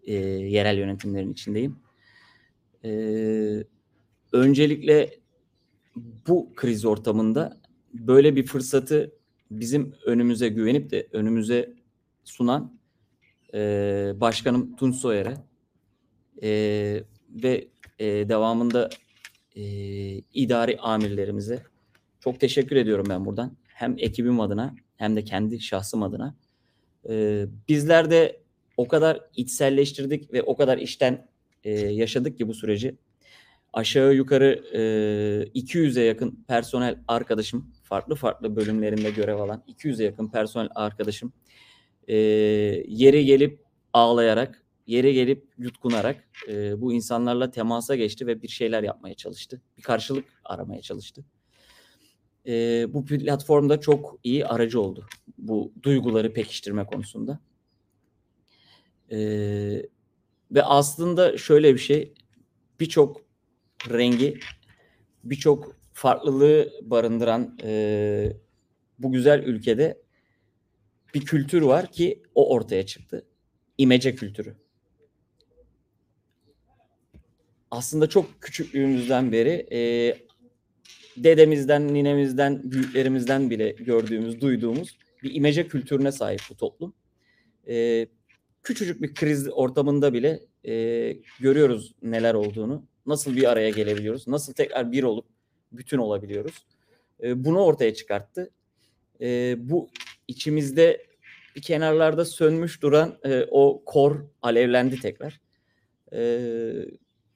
e, 0.03 0.13
yerel 0.13 0.77
yönetimlerin 0.77 1.31
içindeyim. 1.31 1.79
E, 2.85 2.91
öncelikle 4.31 5.19
bu 6.27 6.53
kriz 6.55 6.85
ortamında 6.85 7.61
böyle 7.93 8.35
bir 8.35 8.45
fırsatı 8.45 9.15
bizim 9.51 9.93
önümüze 10.05 10.49
güvenip 10.49 10.91
de 10.91 11.07
önümüze 11.11 11.73
sunan 12.23 12.79
e, 13.53 13.59
Başkanım 14.15 14.75
Tunç 14.75 14.95
Soyer'e 14.95 15.37
e, 16.43 17.03
ve 17.29 17.67
e, 18.01 18.29
devamında 18.29 18.89
e, 19.55 19.63
idari 20.33 20.77
amirlerimize 20.77 21.63
çok 22.19 22.39
teşekkür 22.39 22.75
ediyorum 22.75 23.05
ben 23.09 23.25
buradan. 23.25 23.57
Hem 23.67 23.95
ekibim 23.97 24.39
adına 24.39 24.75
hem 24.95 25.15
de 25.15 25.23
kendi 25.23 25.59
şahsım 25.59 26.03
adına. 26.03 26.35
E, 27.09 27.45
bizler 27.69 28.11
de 28.11 28.41
o 28.77 28.87
kadar 28.87 29.19
içselleştirdik 29.35 30.33
ve 30.33 30.43
o 30.43 30.55
kadar 30.57 30.77
işten 30.77 31.27
e, 31.63 31.71
yaşadık 31.79 32.37
ki 32.37 32.47
bu 32.47 32.53
süreci. 32.53 32.95
Aşağı 33.73 34.13
yukarı 34.13 34.63
e, 34.73 34.79
200'e 35.59 36.03
yakın 36.03 36.43
personel 36.47 36.99
arkadaşım, 37.07 37.71
farklı 37.83 38.15
farklı 38.15 38.55
bölümlerinde 38.55 39.11
görev 39.11 39.35
alan 39.35 39.63
200'e 39.67 40.05
yakın 40.05 40.27
personel 40.31 40.69
arkadaşım 40.75 41.33
e, 42.07 42.15
yere 42.87 43.23
gelip 43.23 43.59
ağlayarak, 43.93 44.60
yere 44.87 45.11
gelip 45.13 45.47
yutkunarak 45.57 46.29
e, 46.47 46.81
bu 46.81 46.93
insanlarla 46.93 47.51
temasa 47.51 47.95
geçti 47.95 48.27
ve 48.27 48.41
bir 48.41 48.47
şeyler 48.47 48.83
yapmaya 48.83 49.15
çalıştı. 49.15 49.61
Bir 49.77 49.81
karşılık 49.81 50.25
aramaya 50.45 50.81
çalıştı. 50.81 51.25
E, 52.47 52.85
bu 52.93 53.05
platformda 53.05 53.79
çok 53.79 54.19
iyi 54.23 54.45
aracı 54.45 54.81
oldu 54.81 55.07
bu 55.41 55.73
duyguları 55.83 56.33
pekiştirme 56.33 56.85
konusunda. 56.85 57.39
E, 59.11 59.17
ve 60.51 60.63
aslında 60.63 61.37
şöyle 61.37 61.73
bir 61.73 61.79
şey, 61.79 62.13
birçok 62.79 63.21
rengi, 63.89 64.39
birçok 65.23 65.75
farklılığı 65.93 66.71
barındıran 66.81 67.57
e, 67.63 68.33
bu 68.99 69.11
güzel 69.11 69.43
ülkede 69.43 70.01
bir 71.13 71.25
kültür 71.25 71.61
var 71.61 71.91
ki 71.91 72.23
o 72.35 72.55
ortaya 72.55 72.85
çıktı. 72.85 73.27
İmece 73.77 74.15
kültürü. 74.15 74.55
Aslında 77.71 78.09
çok 78.09 78.41
küçüklüğümüzden 78.41 79.31
beri 79.31 79.67
e, 79.71 79.79
dedemizden, 81.17 81.93
ninemizden, 81.93 82.71
büyüklerimizden 82.71 83.49
bile 83.49 83.69
gördüğümüz, 83.69 84.41
duyduğumuz 84.41 84.97
bir 85.23 85.35
imece 85.35 85.67
kültürüne 85.67 86.11
sahip 86.11 86.41
bu 86.49 86.57
toplum. 86.57 86.93
E, 87.67 88.07
küçücük 88.63 89.01
bir 89.01 89.13
kriz 89.13 89.47
ortamında 89.51 90.13
bile 90.13 90.39
e, 90.67 91.17
görüyoruz 91.39 91.95
neler 92.01 92.33
olduğunu. 92.33 92.85
Nasıl 93.05 93.35
bir 93.35 93.51
araya 93.51 93.69
gelebiliyoruz? 93.69 94.27
Nasıl 94.27 94.53
tekrar 94.53 94.91
bir 94.91 95.03
olup 95.03 95.25
bütün 95.71 95.97
olabiliyoruz? 95.97 96.65
E, 97.23 97.45
bunu 97.45 97.59
ortaya 97.59 97.93
çıkarttı. 97.93 98.51
E, 99.21 99.55
bu 99.57 99.89
içimizde 100.27 101.05
bir 101.55 101.61
kenarlarda 101.61 102.25
sönmüş 102.25 102.81
duran 102.81 103.19
e, 103.23 103.45
o 103.51 103.83
kor 103.85 104.25
alevlendi 104.41 104.99
tekrar. 104.99 105.41
E, 106.13 106.41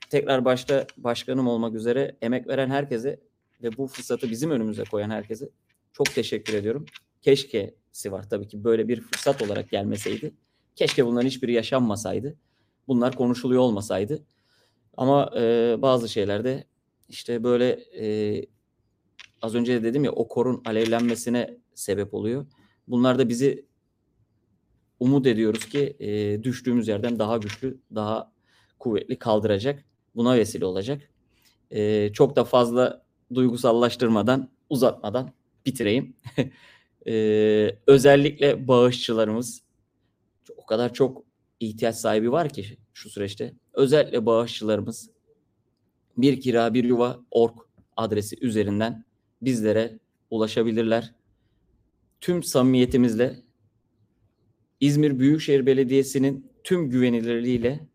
tekrar 0.10 0.46
başta 0.46 0.88
başkanım 0.98 1.48
olmak 1.48 1.76
üzere 1.76 2.18
emek 2.22 2.48
veren 2.48 2.70
herkese 2.70 3.20
ve 3.63 3.78
bu 3.78 3.88
fırsatı 3.88 4.32
bizim 4.32 4.52
önümüze 4.52 4.84
koyan 4.84 5.10
herkese 5.10 5.50
çok 5.94 6.15
teşekkür 6.15 6.54
ediyorum. 6.54 6.86
Keşkesi 7.22 8.12
var 8.12 8.30
tabii 8.30 8.48
ki 8.48 8.63
böyle 8.63 8.88
bir 8.88 9.02
fırsat 9.02 9.41
olarak 9.41 9.70
gelmeseydi. 9.70 10.34
Keşke 10.76 11.06
bunların 11.06 11.28
hiçbiri 11.28 11.54
yaşanmasaydı. 11.54 12.38
Bunlar 12.88 13.15
konuşuluyor 13.15 13.62
olmasaydı. 13.62 14.24
Ama 14.98 15.32
e, 15.38 15.76
bazı 15.82 16.10
şeylerde 16.10 16.63
işte 17.10 17.44
böyle 17.44 17.70
e, 18.00 18.46
az 19.41 19.56
önce 19.56 19.74
de 19.74 19.84
dedim 19.84 20.04
ya 20.04 20.12
o 20.12 20.28
korun 20.28 20.62
alevlenmesine 20.65 21.58
sebep 21.74 22.13
oluyor. 22.13 22.46
Bunlar 22.88 23.20
da 23.20 23.30
bizi 23.30 23.65
umut 25.00 25.28
ediyoruz 25.28 25.65
ki 25.65 25.96
e, 26.00 26.44
düştüğümüz 26.44 26.88
yerden 26.88 27.20
daha 27.20 27.38
güçlü, 27.38 27.82
daha 27.96 28.32
kuvvetli 28.80 29.20
kaldıracak. 29.20 29.85
Buna 30.15 30.38
vesile 30.38 30.65
olacak. 30.65 31.10
E, 31.71 32.10
çok 32.13 32.36
da 32.36 32.43
fazla 32.43 33.06
duygusallaştırmadan, 33.34 34.49
uzatmadan 34.69 35.32
bitireyim. 35.65 36.15
e, 37.08 37.78
özellikle 37.88 38.67
bağışçılarımız 38.67 39.62
o 40.58 40.65
kadar 40.65 40.93
çok 40.93 41.23
ihtiyaç 41.60 41.95
sahibi 41.95 42.32
var 42.32 42.49
ki 42.49 42.78
şu 42.93 43.10
süreçte. 43.10 43.54
Özellikle 43.73 44.25
bağışçılarımız 44.25 45.10
bir 46.17 46.41
kira 46.41 46.73
bir 46.73 46.84
yuva 46.84 47.19
org 47.32 47.58
adresi 47.97 48.36
üzerinden 48.41 49.06
bizlere 49.41 49.99
ulaşabilirler. 50.30 51.13
Tüm 52.21 52.43
samimiyetimizle 52.43 53.36
İzmir 54.80 55.19
Büyükşehir 55.19 55.65
Belediyesi'nin 55.65 56.51
tüm 56.63 56.89
güvenilirliğiyle 56.89 57.88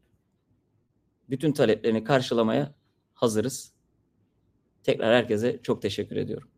bütün 1.30 1.52
taleplerini 1.52 2.04
karşılamaya 2.04 2.74
hazırız. 3.14 3.72
Tekrar 4.84 5.14
herkese 5.14 5.60
çok 5.62 5.82
teşekkür 5.82 6.16
ediyorum. 6.16 6.48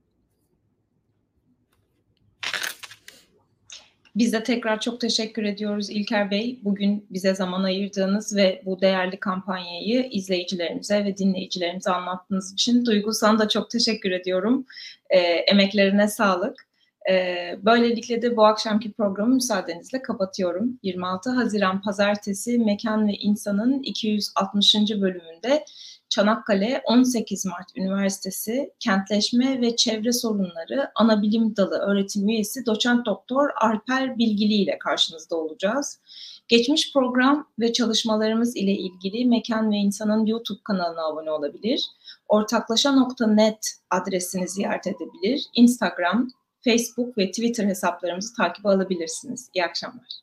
Biz 4.16 4.32
de 4.32 4.42
tekrar 4.42 4.80
çok 4.80 5.00
teşekkür 5.00 5.44
ediyoruz 5.44 5.90
İlker 5.90 6.30
Bey. 6.30 6.60
Bugün 6.62 7.06
bize 7.10 7.34
zaman 7.34 7.62
ayırdığınız 7.62 8.36
ve 8.36 8.62
bu 8.64 8.80
değerli 8.80 9.20
kampanyayı 9.20 10.08
izleyicilerimize 10.10 11.04
ve 11.04 11.16
dinleyicilerimize 11.16 11.90
anlattığınız 11.90 12.52
için. 12.52 12.84
Duygu 12.86 13.12
sana 13.12 13.38
da 13.38 13.48
çok 13.48 13.70
teşekkür 13.70 14.10
ediyorum. 14.10 14.66
E, 15.10 15.18
emeklerine 15.18 16.08
sağlık. 16.08 16.71
E, 17.10 17.14
böylelikle 17.62 18.22
de 18.22 18.36
bu 18.36 18.44
akşamki 18.44 18.92
programı 18.92 19.34
müsaadenizle 19.34 20.02
kapatıyorum. 20.02 20.78
26 20.82 21.30
Haziran 21.30 21.82
Pazartesi 21.82 22.58
Mekan 22.58 23.08
ve 23.08 23.12
İnsan'ın 23.12 23.82
260. 23.82 24.74
bölümünde 24.74 25.64
Çanakkale 26.08 26.82
18 26.84 27.46
Mart 27.46 27.76
Üniversitesi 27.76 28.70
Kentleşme 28.80 29.60
ve 29.60 29.76
Çevre 29.76 30.12
Sorunları 30.12 30.90
Anabilim 30.94 31.56
Dalı 31.56 31.78
öğretim 31.78 32.28
üyesi 32.28 32.66
doçent 32.66 33.06
doktor 33.06 33.50
Alper 33.60 34.18
Bilgili 34.18 34.54
ile 34.54 34.78
karşınızda 34.78 35.36
olacağız. 35.36 36.00
Geçmiş 36.48 36.92
program 36.92 37.48
ve 37.58 37.72
çalışmalarımız 37.72 38.56
ile 38.56 38.72
ilgili 38.72 39.26
Mekan 39.26 39.70
ve 39.70 39.76
İnsan'ın 39.76 40.26
YouTube 40.26 40.60
kanalına 40.64 41.06
abone 41.06 41.30
olabilir. 41.30 41.86
Ortaklaşa.net 42.28 43.78
adresini 43.90 44.48
ziyaret 44.48 44.86
edebilir. 44.86 45.46
Instagram, 45.54 46.28
Facebook 46.64 47.18
ve 47.18 47.30
Twitter 47.30 47.64
hesaplarımızı 47.64 48.34
takip 48.36 48.66
alabilirsiniz. 48.66 49.50
İyi 49.54 49.64
akşamlar. 49.64 50.21